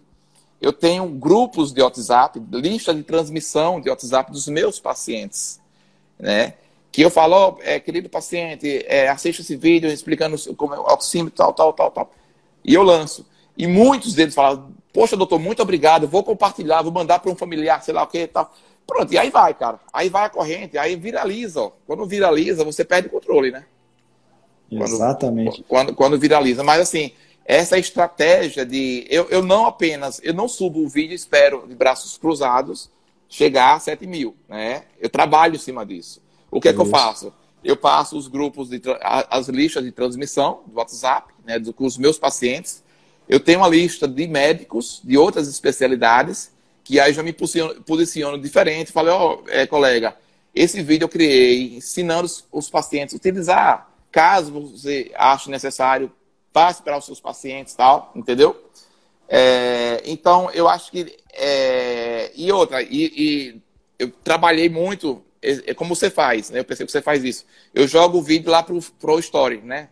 [0.61, 5.59] eu tenho grupos de WhatsApp, lista de transmissão de WhatsApp dos meus pacientes,
[6.17, 6.53] né?
[6.91, 10.83] Que eu falo, oh, é, querido paciente, é, assista esse vídeo explicando como é o
[10.83, 12.11] oxímetro, tal, tal, tal, tal.
[12.63, 13.25] E eu lanço.
[13.55, 17.83] E muitos deles falam, poxa, doutor, muito obrigado, vou compartilhar, vou mandar para um familiar,
[17.83, 18.51] sei lá o que tal.
[18.87, 19.79] Pronto, e aí vai, cara.
[19.93, 21.61] Aí vai a corrente, aí viraliza.
[21.61, 21.71] Ó.
[21.85, 23.65] Quando viraliza, você perde o controle, né?
[24.67, 25.63] Quando, Exatamente.
[25.67, 26.63] Quando, quando viraliza.
[26.63, 27.11] Mas assim,
[27.45, 29.05] essa estratégia de.
[29.07, 30.19] Eu, eu não apenas.
[30.23, 32.89] Eu não subo o vídeo e espero de braços cruzados
[33.29, 34.35] chegar a 7 mil.
[34.49, 34.85] Né?
[34.99, 36.23] Eu trabalho em cima disso.
[36.49, 37.31] O que é, é que eu faço?
[37.63, 38.81] Eu passo os grupos, de,
[39.29, 42.83] as listas de transmissão do WhatsApp, né, com os meus pacientes.
[43.27, 46.51] Eu tenho uma lista de médicos de outras especialidades
[46.87, 48.93] que aí já me posiciono, diferente.
[48.93, 50.15] Falei, ó, oh, é, colega,
[50.55, 53.91] esse vídeo eu criei ensinando os, pacientes a utilizar.
[54.09, 56.09] Caso você ache necessário,
[56.53, 58.55] passe para os seus pacientes tal, entendeu?
[59.27, 61.17] É, então, eu acho que.
[61.33, 63.61] É, e outra, e, e,
[63.99, 66.59] eu trabalhei muito, é, como você faz, né?
[66.59, 67.45] Eu pensei que você faz isso.
[67.75, 69.89] Eu jogo o vídeo lá pro, pro Story, né?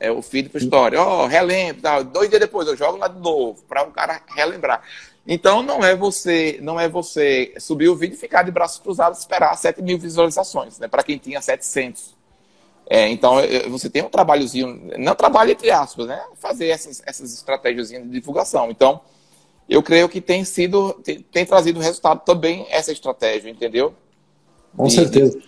[0.00, 0.96] É o feed pro Story.
[0.96, 2.02] Ó, oh, relembro, tal.
[2.02, 4.82] Dois dias depois eu jogo lá de novo, para o cara relembrar.
[5.26, 9.18] Então não é você, não é você subir o vídeo e ficar de braços cruzados
[9.18, 10.88] e esperar 7 mil visualizações, né?
[10.88, 12.18] Para quem tinha 700.
[12.88, 13.36] É, então
[13.68, 16.20] você tem um trabalhozinho, não trabalho entre aspas, né?
[16.34, 18.70] Fazer essas, essas estratégias de divulgação.
[18.70, 19.00] Então
[19.68, 23.94] eu creio que tem sido, tem, tem trazido resultado também essa estratégia, entendeu?
[24.76, 25.40] Com de, certeza.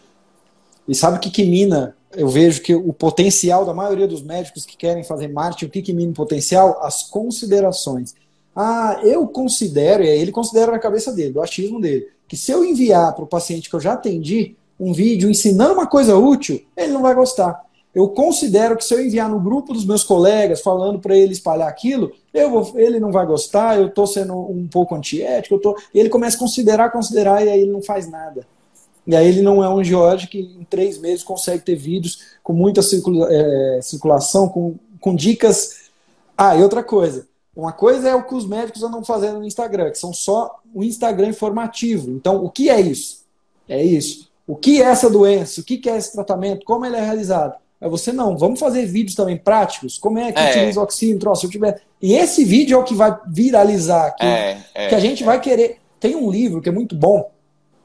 [0.86, 1.96] E sabe o que, que mina?
[2.14, 5.82] Eu vejo que o potencial da maioria dos médicos que querem fazer marketing, o que,
[5.82, 6.78] que mina o potencial?
[6.82, 8.14] As considerações.
[8.54, 13.14] Ah, eu considero, ele considera na cabeça dele, do achismo dele, que se eu enviar
[13.14, 17.00] para o paciente que eu já atendi um vídeo ensinando uma coisa útil, ele não
[17.00, 17.64] vai gostar.
[17.94, 21.68] Eu considero que se eu enviar no grupo dos meus colegas falando para ele espalhar
[21.68, 26.08] aquilo, vou, ele não vai gostar, eu estou sendo um pouco antiético, eu tô, ele
[26.08, 28.46] começa a considerar, considerar, e aí ele não faz nada.
[29.06, 32.52] E aí ele não é um George que em três meses consegue ter vídeos com
[32.52, 35.90] muita circula é, circulação, com, com dicas.
[36.36, 37.26] Ah, e outra coisa.
[37.54, 40.82] Uma coisa é o que os médicos andam fazendo no Instagram, que são só o
[40.82, 42.10] Instagram informativo.
[42.10, 43.22] Então, o que é isso?
[43.68, 44.30] É isso.
[44.46, 45.60] O que é essa doença?
[45.60, 46.64] O que é esse tratamento?
[46.64, 47.54] Como ele é realizado?
[47.80, 48.38] É você não.
[48.38, 49.98] Vamos fazer vídeos também práticos.
[49.98, 50.50] Como é que é.
[50.50, 51.34] utiliza o oxímetro?
[51.34, 51.82] se eu tiver...
[52.00, 54.24] E esse vídeo é o que vai viralizar aqui.
[54.24, 55.78] É, é, que a gente vai querer.
[56.00, 57.30] Tem um livro que é muito bom,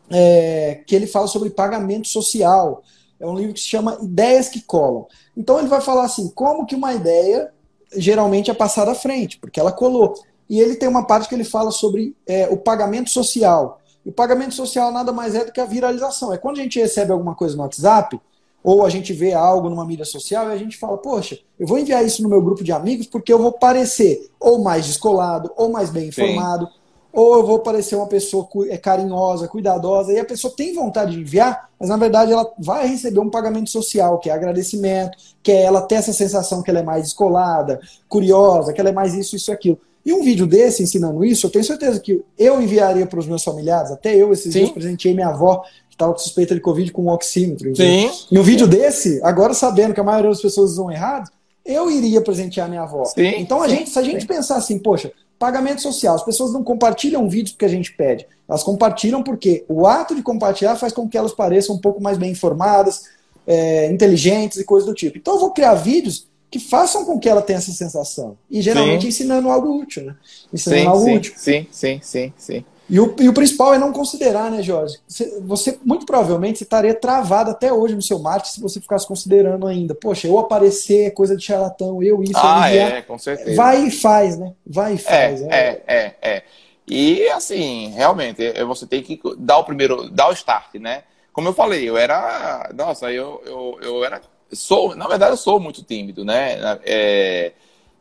[0.09, 2.83] é, que ele fala sobre pagamento social.
[3.19, 5.05] É um livro que se chama Ideias que Colam.
[5.35, 7.51] Então ele vai falar assim, como que uma ideia
[7.95, 10.13] geralmente é passada à frente, porque ela colou.
[10.49, 13.81] E ele tem uma parte que ele fala sobre é, o pagamento social.
[14.05, 16.33] E o pagamento social nada mais é do que a viralização.
[16.33, 18.19] É quando a gente recebe alguma coisa no WhatsApp,
[18.63, 21.77] ou a gente vê algo numa mídia social e a gente fala, poxa, eu vou
[21.77, 25.69] enviar isso no meu grupo de amigos porque eu vou parecer ou mais descolado, ou
[25.71, 26.73] mais bem informado, Sim.
[27.17, 31.21] Ou eu vou parecer uma pessoa é carinhosa, cuidadosa, e a pessoa tem vontade de
[31.21, 35.63] enviar, mas na verdade ela vai receber um pagamento social, que é agradecimento, que é
[35.63, 39.35] ela ter essa sensação que ela é mais descolada, curiosa, que ela é mais isso,
[39.35, 39.79] isso e aquilo.
[40.05, 43.43] E um vídeo desse ensinando isso, eu tenho certeza que eu enviaria para os meus
[43.43, 44.59] familiares, até eu esses Sim.
[44.59, 47.75] dias presenteei minha avó, que estava com suspeita de Covid com um oxímetro.
[47.75, 48.11] Sim.
[48.31, 51.31] E um vídeo desse, agora sabendo que a maioria das pessoas usam errado,
[51.65, 53.05] eu iria presentear minha avó.
[53.05, 53.39] Sim.
[53.39, 54.27] Então, a gente, se a gente Sim.
[54.27, 58.63] pensar assim, poxa, pagamento social, as pessoas não compartilham vídeos porque a gente pede, elas
[58.63, 62.31] compartilham porque o ato de compartilhar faz com que elas pareçam um pouco mais bem
[62.31, 63.03] informadas,
[63.45, 65.17] é, inteligentes e coisas do tipo.
[65.17, 68.37] Então, eu vou criar vídeos que façam com que ela tenha essa sensação.
[68.49, 69.07] E geralmente sim.
[69.09, 70.15] ensinando algo útil, né?
[70.53, 71.33] Ensinando sim, algo sim, útil.
[71.35, 72.65] Sim, sim, sim, sim.
[72.89, 74.97] E o, e o principal é não considerar, né, Jorge?
[75.07, 79.67] Você, você muito provavelmente estaria travado até hoje no seu marketing se você ficasse considerando
[79.67, 79.93] ainda.
[79.93, 82.33] Poxa, eu aparecer é coisa de charlatão, eu isso.
[82.35, 83.55] Ah, eu é, com certeza.
[83.55, 84.53] Vai e faz, né?
[84.65, 85.41] Vai e é, faz.
[85.41, 86.43] É, é, é, é.
[86.87, 91.03] E assim, realmente, é, você tem que dar o primeiro, dar o start, né?
[91.33, 92.71] Como eu falei, eu era.
[92.73, 94.21] Nossa, eu, eu, eu era
[94.51, 96.79] sou, na verdade, eu sou muito tímido, né?
[96.85, 97.51] É,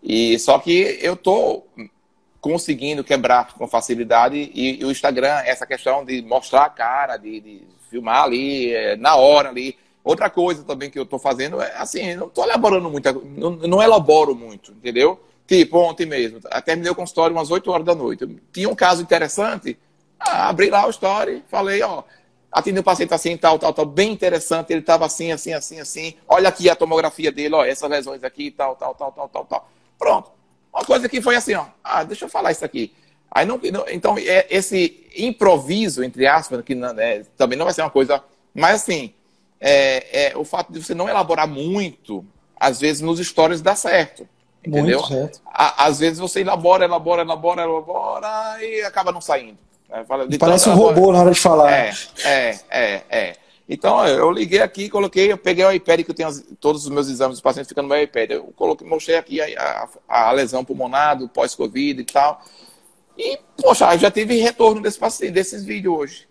[0.02, 1.64] e só que eu tô
[2.46, 7.40] conseguindo quebrar com facilidade e, e, o Instagram essa questão de mostrar a cara, de,
[7.40, 9.76] de filmar ali é, na hora ali.
[10.04, 13.82] Outra coisa também que eu tô fazendo é assim, não tô elaborando muito, não, não
[13.82, 15.20] elaboro muito, entendeu?
[15.44, 18.24] Tipo, ontem mesmo, terminei o consultório umas 8 horas da noite.
[18.52, 19.76] Tinha um caso interessante,
[20.20, 22.04] ah, abri lá o story, falei, ó,
[22.52, 26.14] atendi um paciente assim, tal, tal, tal, bem interessante, ele estava assim, assim, assim, assim,
[26.28, 29.68] olha aqui a tomografia dele, ó, essas lesões aqui, tal, tal, tal, tal, tal, tal.
[29.98, 30.35] Pronto.
[30.76, 32.92] Uma coisa que foi assim, ó, ah, deixa eu falar isso aqui.
[33.30, 33.58] Aí não,
[33.90, 38.22] então, é, esse improviso, entre aspas, que não, é, também não vai ser uma coisa,
[38.54, 39.14] mas assim,
[39.58, 42.22] é, é, o fato de você não elaborar muito,
[42.60, 44.28] às vezes nos stories dá certo.
[44.62, 44.98] Entendeu?
[44.98, 45.40] Muito certo.
[45.50, 49.56] às vezes você elabora, elabora, elabora, elabora e acaba não saindo.
[49.90, 50.04] É,
[50.38, 51.72] Parece um robô na hora de falar.
[51.72, 53.36] É, é, é, é.
[53.68, 57.08] Então, eu liguei aqui, coloquei, eu peguei o iPad que eu tenho todos os meus
[57.08, 58.30] exames dos pacientes ficam no meu iPad.
[58.30, 62.40] Eu coloquei, mostrei aqui a, a, a lesão pulmonar do pós-Covid e tal.
[63.18, 66.28] E, poxa, já tive retorno desse paciente, desses vídeos hoje.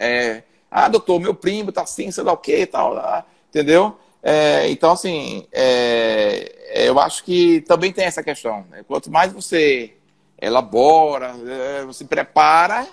[0.00, 3.96] É, ah, doutor, meu primo tá assim, sei lá o que e tal, entendeu?
[4.22, 8.64] É, então, assim, é, eu acho que também tem essa questão.
[8.70, 8.82] Né?
[8.88, 9.92] Quanto mais você
[10.40, 12.88] elabora, é, você prepara,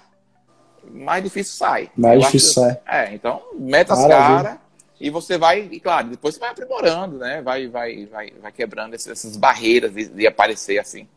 [0.90, 1.90] mais difícil sai.
[1.96, 2.80] Mais difícil sai.
[2.88, 4.58] É, então meta as caras
[5.00, 7.42] e você vai, e claro, depois você vai aprimorando, né?
[7.42, 11.08] Vai, vai, vai, vai quebrando essas barreiras de, de aparecer assim.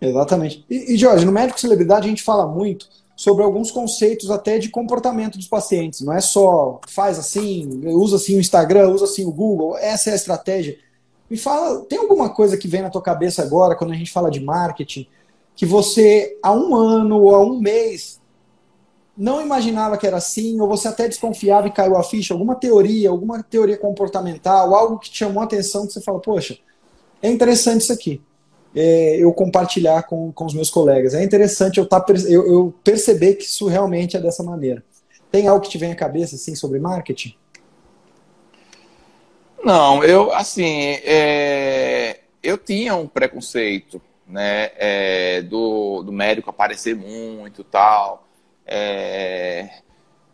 [0.00, 0.64] Exatamente.
[0.70, 2.86] E, e, Jorge, no médico celebridade a gente fala muito
[3.16, 6.02] sobre alguns conceitos até de comportamento dos pacientes.
[6.02, 10.12] Não é só faz assim, usa assim o Instagram, usa assim o Google, essa é
[10.12, 10.78] a estratégia.
[11.28, 14.30] Me fala, tem alguma coisa que vem na tua cabeça agora quando a gente fala
[14.30, 15.06] de marketing
[15.56, 18.17] que você, há um ano ou há um mês,
[19.18, 23.10] não imaginava que era assim, ou você até desconfiava e caiu a ficha, alguma teoria,
[23.10, 26.56] alguma teoria comportamental, algo que te chamou a atenção, que você fala, poxa,
[27.20, 28.22] é interessante isso aqui.
[28.76, 31.14] É, eu compartilhar com, com os meus colegas.
[31.14, 34.84] É interessante eu, tá, eu, eu perceber que isso realmente é dessa maneira.
[35.32, 37.34] Tem algo que te vem à cabeça assim sobre marketing?
[39.64, 47.64] Não, eu assim, é, eu tinha um preconceito né, é, do, do médico aparecer muito
[47.64, 48.27] tal.
[48.68, 49.70] É,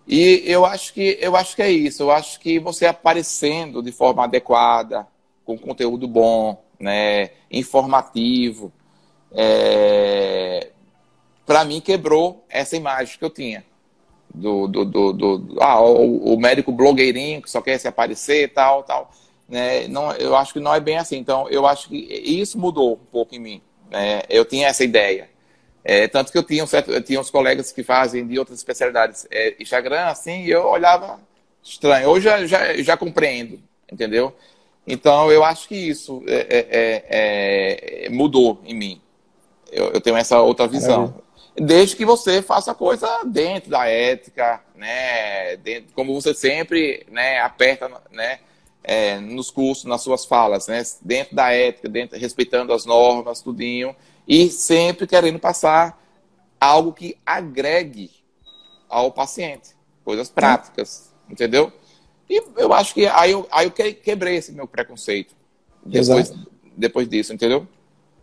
[0.06, 2.02] e eu acho que eu acho que é isso.
[2.02, 5.06] Eu acho que você aparecendo de forma adequada,
[5.44, 8.72] com conteúdo bom, né, informativo,
[9.32, 10.70] é,
[11.46, 13.64] para mim quebrou essa imagem que eu tinha
[14.34, 18.82] do, do, do, do ah, o, o, médico blogueirinho que só quer se aparecer tal
[18.82, 19.12] tal
[19.48, 22.94] né não eu acho que não é bem assim então eu acho que isso mudou
[22.94, 23.62] um pouco em mim
[23.94, 24.22] né?
[24.28, 25.30] Eu tinha essa ideia.
[25.84, 28.58] É, tanto que eu tinha, um certo, eu tinha uns colegas que fazem de outras
[28.58, 31.20] especialidades é, Instagram, assim, e eu olhava
[31.62, 32.08] estranho.
[32.08, 33.60] Hoje já, já, já compreendo,
[33.92, 34.34] entendeu?
[34.86, 39.00] Então, eu acho que isso é, é, é, é mudou em mim.
[39.70, 41.22] Eu, eu, tenho essa outra visão.
[41.54, 45.56] Desde que você faça a coisa dentro da ética, né?
[45.58, 48.40] Dentro, como você sempre né, aperta né,
[48.82, 50.82] é, nos cursos, nas suas falas, né?
[51.00, 53.94] Dentro da ética, dentro, respeitando as normas, tudinho
[54.26, 56.02] e sempre querendo passar
[56.60, 58.10] algo que agregue
[58.88, 59.70] ao paciente,
[60.04, 61.72] coisas práticas, entendeu?
[62.28, 65.34] E eu acho que aí eu, aí eu quebrei esse meu preconceito
[65.84, 66.32] depois,
[66.76, 67.66] depois disso, entendeu?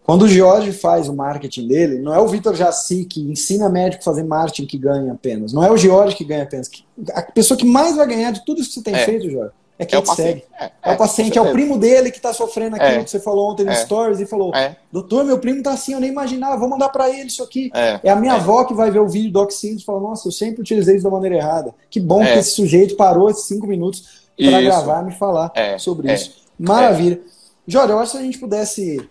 [0.03, 4.01] Quando o Jorge faz o marketing dele, não é o Vitor Jaci que ensina médico
[4.01, 5.53] a fazer marketing que ganha apenas.
[5.53, 6.69] Não é o Jorge que ganha apenas.
[7.13, 9.05] A pessoa que mais vai ganhar de tudo isso que você tem é.
[9.05, 10.43] feito, Jorge, é quem é segue.
[10.59, 13.03] É, é, é, o paciente, é o primo dele que está sofrendo aquilo é.
[13.03, 13.75] que você falou ontem no é.
[13.75, 14.53] Stories e falou:
[14.91, 17.71] Doutor, meu primo tá assim, eu nem imaginava, vou mandar para ele isso aqui.
[17.73, 20.31] É, a minha avó que vai ver o vídeo do Oxímetro e fala: Nossa, eu
[20.31, 21.73] sempre utilizei isso da maneira errada.
[21.89, 26.13] Que bom que esse sujeito parou esses cinco minutos para gravar e me falar sobre
[26.13, 26.45] isso.
[26.59, 27.19] Maravilha.
[27.67, 29.09] Jorge, eu acho que se a gente pudesse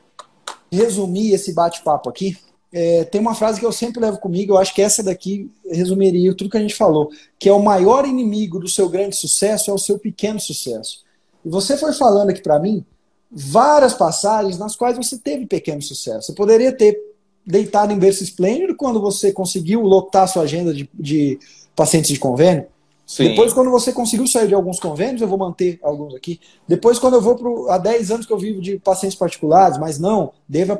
[0.71, 2.37] resumir esse bate-papo aqui,
[2.73, 6.35] é, tem uma frase que eu sempre levo comigo, eu acho que essa daqui resumiria
[6.35, 9.75] tudo que a gente falou, que é o maior inimigo do seu grande sucesso é
[9.75, 11.05] o seu pequeno sucesso.
[11.45, 12.85] E você foi falando aqui para mim
[13.31, 16.27] várias passagens nas quais você teve pequeno sucesso.
[16.27, 16.99] Você poderia ter
[17.47, 21.39] deitado em berço esplêndido quando você conseguiu lotar sua agenda de, de
[21.75, 22.67] pacientes de convênio.
[23.11, 23.31] Sim.
[23.31, 26.39] Depois, quando você conseguiu sair de alguns convênios, eu vou manter alguns aqui.
[26.69, 27.75] Depois, quando eu vou para.
[27.75, 30.77] Há 10 anos que eu vivo de pacientes particulares, mas não, teve,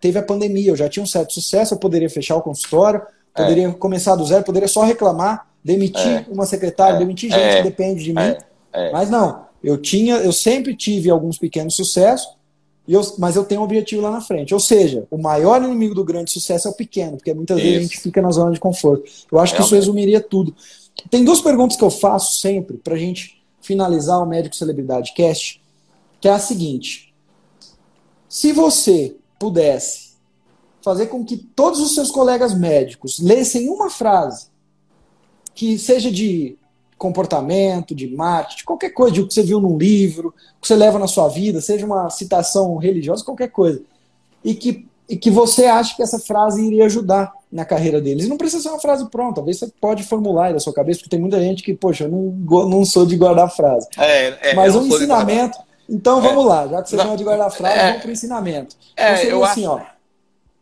[0.00, 3.00] teve a pandemia, eu já tinha um certo sucesso, eu poderia fechar o consultório,
[3.32, 3.72] poderia é.
[3.72, 6.26] começar do zero, poderia só reclamar, demitir é.
[6.28, 6.98] uma secretária, é.
[6.98, 7.62] demitir gente que é.
[7.62, 8.22] depende de mim.
[8.22, 8.38] É.
[8.72, 8.90] É.
[8.90, 12.28] Mas não, eu tinha, eu sempre tive alguns pequenos sucessos,
[12.88, 14.52] eu, mas eu tenho um objetivo lá na frente.
[14.52, 17.66] Ou seja, o maior inimigo do grande sucesso é o pequeno, porque muitas isso.
[17.66, 19.04] vezes a gente fica na zona de conforto.
[19.30, 20.52] Eu acho que isso resumiria tudo.
[21.10, 25.62] Tem duas perguntas que eu faço sempre para a gente finalizar o Médico Celebridade Cast,
[26.20, 27.14] que é a seguinte:
[28.28, 30.08] se você pudesse
[30.82, 34.48] fazer com que todos os seus colegas médicos lessem uma frase
[35.54, 36.56] que seja de
[36.96, 40.98] comportamento, de marketing, qualquer coisa, de o que você viu num livro, que você leva
[40.98, 43.82] na sua vida, seja uma citação religiosa, qualquer coisa,
[44.44, 48.26] e que, e que você acha que essa frase iria ajudar na carreira deles.
[48.26, 51.00] E não precisa ser uma frase pronta, talvez você pode formular aí na sua cabeça,
[51.00, 53.88] porque tem muita gente que, poxa, eu não, não sou de guardar frase.
[53.96, 55.58] É, é, Mas um ensinamento.
[55.88, 56.48] Então vamos é.
[56.48, 57.86] lá, já que você não é de guardar frase, é.
[57.86, 58.76] vamos para o ensinamento.
[58.96, 59.74] É, então, eu assim, acho...
[59.74, 59.80] ó.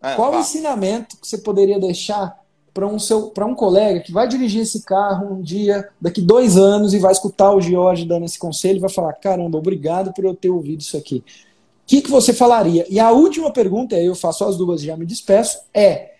[0.02, 2.38] É, qual o ensinamento que você poderia deixar
[2.72, 6.92] para um, seu, um colega que vai dirigir esse carro um dia, daqui dois anos,
[6.92, 10.34] e vai escutar o George dando esse conselho e vai falar: caramba, obrigado por eu
[10.34, 11.24] ter ouvido isso aqui.
[11.26, 12.84] O que, que você falaria?
[12.90, 16.15] E a última pergunta, aí eu faço as duas e já me despeço, é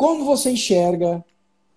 [0.00, 1.22] como você enxerga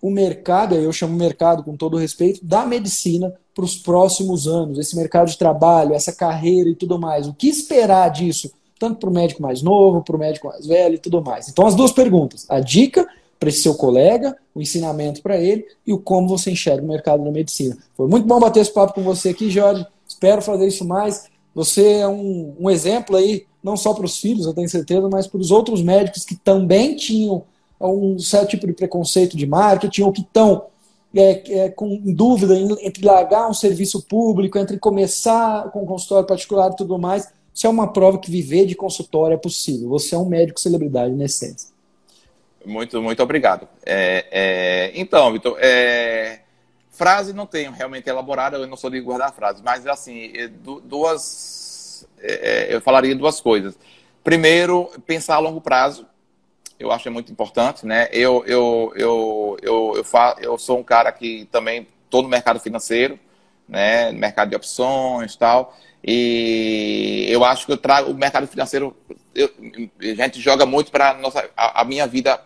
[0.00, 4.96] o mercado, eu chamo mercado com todo respeito, da medicina para os próximos anos, esse
[4.96, 7.28] mercado de trabalho, essa carreira e tudo mais.
[7.28, 10.94] O que esperar disso, tanto para o médico mais novo, para o médico mais velho
[10.94, 11.50] e tudo mais.
[11.50, 13.06] Então, as duas perguntas: a dica
[13.38, 17.22] para esse seu colega, o ensinamento para ele e o como você enxerga o mercado
[17.22, 17.76] da medicina.
[17.94, 19.86] Foi muito bom bater esse papo com você aqui, Jorge.
[20.08, 21.26] Espero fazer isso mais.
[21.54, 25.26] Você é um, um exemplo aí, não só para os filhos, eu tenho certeza, mas
[25.26, 27.44] para os outros médicos que também tinham
[27.80, 30.66] um certo tipo de preconceito de marketing, ou que estão
[31.14, 36.72] é, é, com dúvida entre largar um serviço público, entre começar com um consultório particular
[36.72, 37.32] e tudo mais.
[37.54, 39.88] Isso é uma prova que viver de consultório é possível.
[39.90, 41.72] Você é um médico celebridade na essência.
[42.66, 43.68] Muito, muito obrigado.
[43.86, 46.40] É, é, então, Vitor, é,
[46.90, 52.08] frase não tenho realmente elaborada, eu não sou de guardar frases, mas assim, é, duas.
[52.68, 53.78] eu falaria duas coisas.
[54.24, 56.06] Primeiro, pensar a longo prazo,
[56.78, 58.08] eu acho é muito importante, né?
[58.12, 62.60] Eu, eu, eu, eu, eu, fa, eu sou um cara que também estou no mercado
[62.60, 63.18] financeiro,
[63.68, 64.12] né?
[64.12, 65.76] Mercado de opções tal.
[66.06, 68.94] E eu acho que eu trago o mercado financeiro.
[69.34, 69.50] Eu,
[70.00, 71.18] a gente joga muito para
[71.56, 72.40] a, a minha vida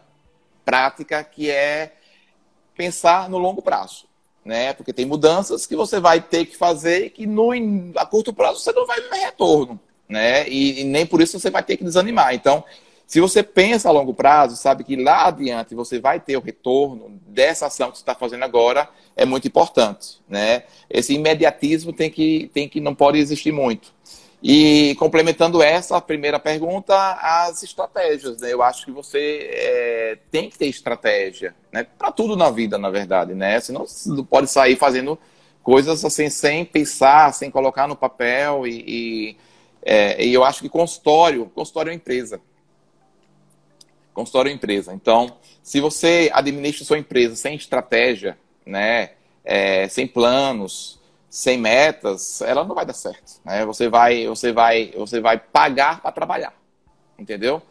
[0.64, 1.92] prática, que é
[2.76, 4.06] pensar no longo prazo.
[4.44, 4.72] Né?
[4.72, 7.50] Porque tem mudanças que você vai ter que fazer que no,
[7.96, 9.78] a curto prazo você não vai ver retorno.
[10.09, 10.48] Né?
[10.48, 12.34] E, e nem por isso você vai ter que desanimar.
[12.34, 12.64] Então,
[13.09, 17.18] se você pensa a longo prazo, sabe que lá adiante você vai ter o retorno
[17.26, 18.86] dessa ação que você está fazendo agora,
[19.16, 20.64] é muito importante, né?
[20.90, 23.94] Esse imediatismo tem que, tem que não pode existir muito.
[24.43, 28.52] E complementando essa primeira pergunta, as estratégias, né?
[28.52, 31.86] Eu acho que você é, tem que ter estratégia, né?
[31.98, 33.59] Para tudo na vida, na verdade, né?
[33.59, 35.18] Senão você não pode sair fazendo
[35.62, 39.36] coisas assim sem pensar, sem colocar no papel e, e,
[39.82, 42.39] é, e eu acho que consultório, consultório é uma empresa,
[44.19, 44.93] Consultório empresa.
[44.93, 48.36] Então, se você administra sua empresa sem estratégia,
[48.66, 49.11] né,
[49.45, 50.99] é, sem planos,
[51.31, 53.40] sem metas, ela não vai dar certo.
[53.45, 53.65] Né?
[53.65, 56.53] Você vai, você vai, você vai pagar para trabalhar,
[57.16, 57.62] entendeu?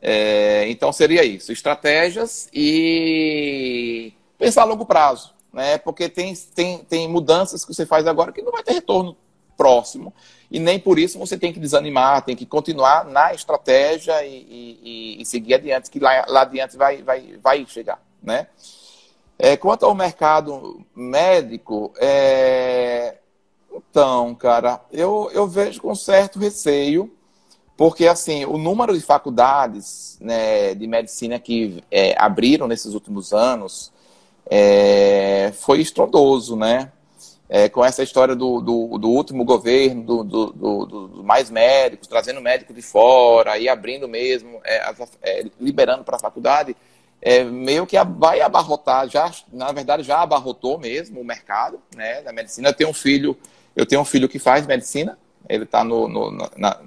[0.00, 5.76] É, então seria isso, estratégias e pensar a longo prazo, né?
[5.76, 9.16] Porque tem, tem, tem mudanças que você faz agora que não vai ter retorno
[9.56, 10.14] próximo
[10.50, 15.22] e nem por isso você tem que desanimar, tem que continuar na estratégia e, e,
[15.22, 18.48] e seguir adiante, que lá, lá adiante vai, vai, vai chegar, né?
[19.38, 23.16] É, quanto ao mercado médico, é...
[23.72, 27.10] então, cara, eu, eu vejo com certo receio,
[27.76, 33.90] porque assim, o número de faculdades né, de medicina que é, abriram nesses últimos anos
[34.44, 36.92] é, foi estrondoso, né?
[37.52, 42.40] É, com essa história do, do, do último governo, do, do, do, mais médicos, trazendo
[42.40, 44.88] médico de fora e abrindo mesmo, é,
[45.20, 46.76] é, liberando para a faculdade,
[47.20, 52.32] é, meio que vai abarrotar, já, na verdade já abarrotou mesmo o mercado né, da
[52.32, 52.68] medicina.
[52.68, 53.36] Eu tenho um filho,
[53.74, 55.18] eu tenho um filho que faz medicina,
[55.48, 56.80] ele está no, no, na,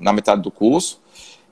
[0.00, 1.00] na metade do curso,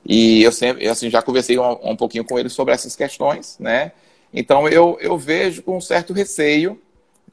[0.05, 3.91] e eu sempre, assim, já conversei um, um, pouquinho com ele sobre essas questões, né?
[4.33, 6.79] Então eu, eu vejo com um certo receio,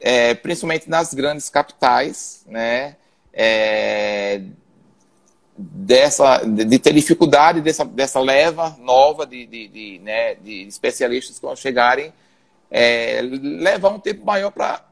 [0.01, 2.97] é, principalmente nas grandes capitais, né?
[3.32, 4.40] É,
[5.59, 11.56] dessa, de ter dificuldade dessa, dessa leva nova de, de, de, né, de especialistas quando
[11.56, 12.12] chegarem,
[12.70, 14.85] é, levar um tempo maior para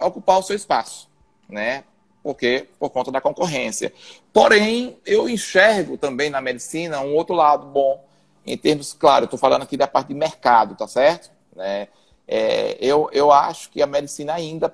[0.00, 1.08] ocupar o seu espaço,
[1.48, 1.84] né?
[2.22, 3.92] Porque por conta da concorrência.
[4.32, 8.04] Porém, eu enxergo também na medicina um outro lado bom,
[8.44, 11.30] em termos, claro, estou falando aqui da parte de mercado, tá certo?
[11.54, 11.88] Né?
[12.32, 14.72] É, eu, eu acho que a medicina ainda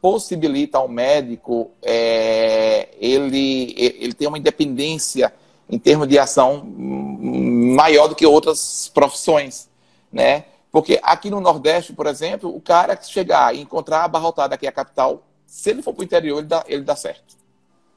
[0.00, 5.34] possibilita ao médico é, ele, ele ter uma independência
[5.68, 9.68] em termos de ação maior do que outras profissões,
[10.12, 10.44] né?
[10.70, 14.70] Porque aqui no Nordeste, por exemplo, o cara que chegar e encontrar abarrotado aqui a
[14.70, 17.36] capital, se ele for para o interior, ele dá, ele dá certo.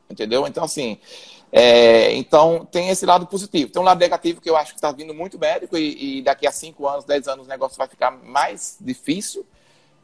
[0.10, 0.48] Entendeu?
[0.48, 0.98] Então, assim,
[1.52, 3.72] é, então tem esse lado positivo.
[3.72, 6.48] Tem um lado negativo que eu acho que está vindo muito médico e, e daqui
[6.48, 9.46] a 5 anos, 10 anos o negócio vai ficar mais difícil,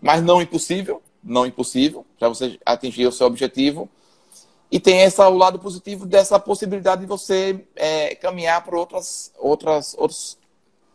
[0.02, 3.90] mas não impossível, não impossível, para você atingir o seu objetivo.
[4.70, 9.96] E tem essa, o lado positivo dessa possibilidade de você é, caminhar para outras, outras,
[9.98, 10.38] outros,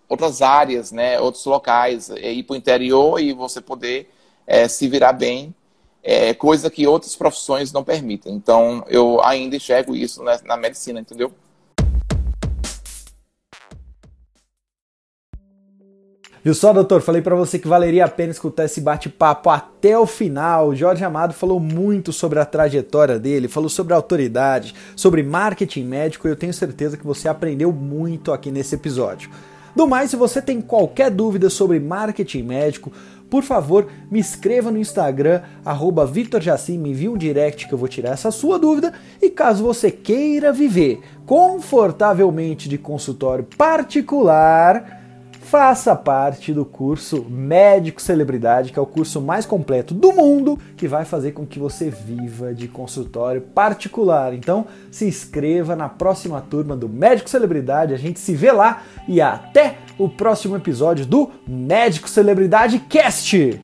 [0.06, 4.10] outras áreas, né, outros locais, é, ir para o interior e você poder
[4.46, 5.54] é, se virar bem,
[6.02, 8.34] é, coisa que outras profissões não permitem.
[8.34, 11.32] Então, eu ainda enxergo isso na, na medicina, entendeu?
[16.44, 17.00] Viu só, doutor?
[17.02, 20.74] Falei para você que valeria a pena escutar esse bate-papo até o final.
[20.74, 26.32] Jorge Amado falou muito sobre a trajetória dele, falou sobre autoridade, sobre marketing médico e
[26.32, 29.30] eu tenho certeza que você aprendeu muito aqui nesse episódio.
[29.76, 32.92] Do mais, se você tem qualquer dúvida sobre marketing médico,
[33.32, 37.88] por favor, me escreva no Instagram, arroba VictorJacim, me envie um direct que eu vou
[37.88, 38.92] tirar essa sua dúvida.
[39.22, 45.01] E caso você queira viver confortavelmente de consultório particular,
[45.52, 50.88] faça parte do curso Médico Celebridade, que é o curso mais completo do mundo, que
[50.88, 54.32] vai fazer com que você viva de consultório particular.
[54.32, 59.20] Então, se inscreva na próxima turma do Médico Celebridade, a gente se vê lá e
[59.20, 63.60] até o próximo episódio do Médico Celebridade Cast.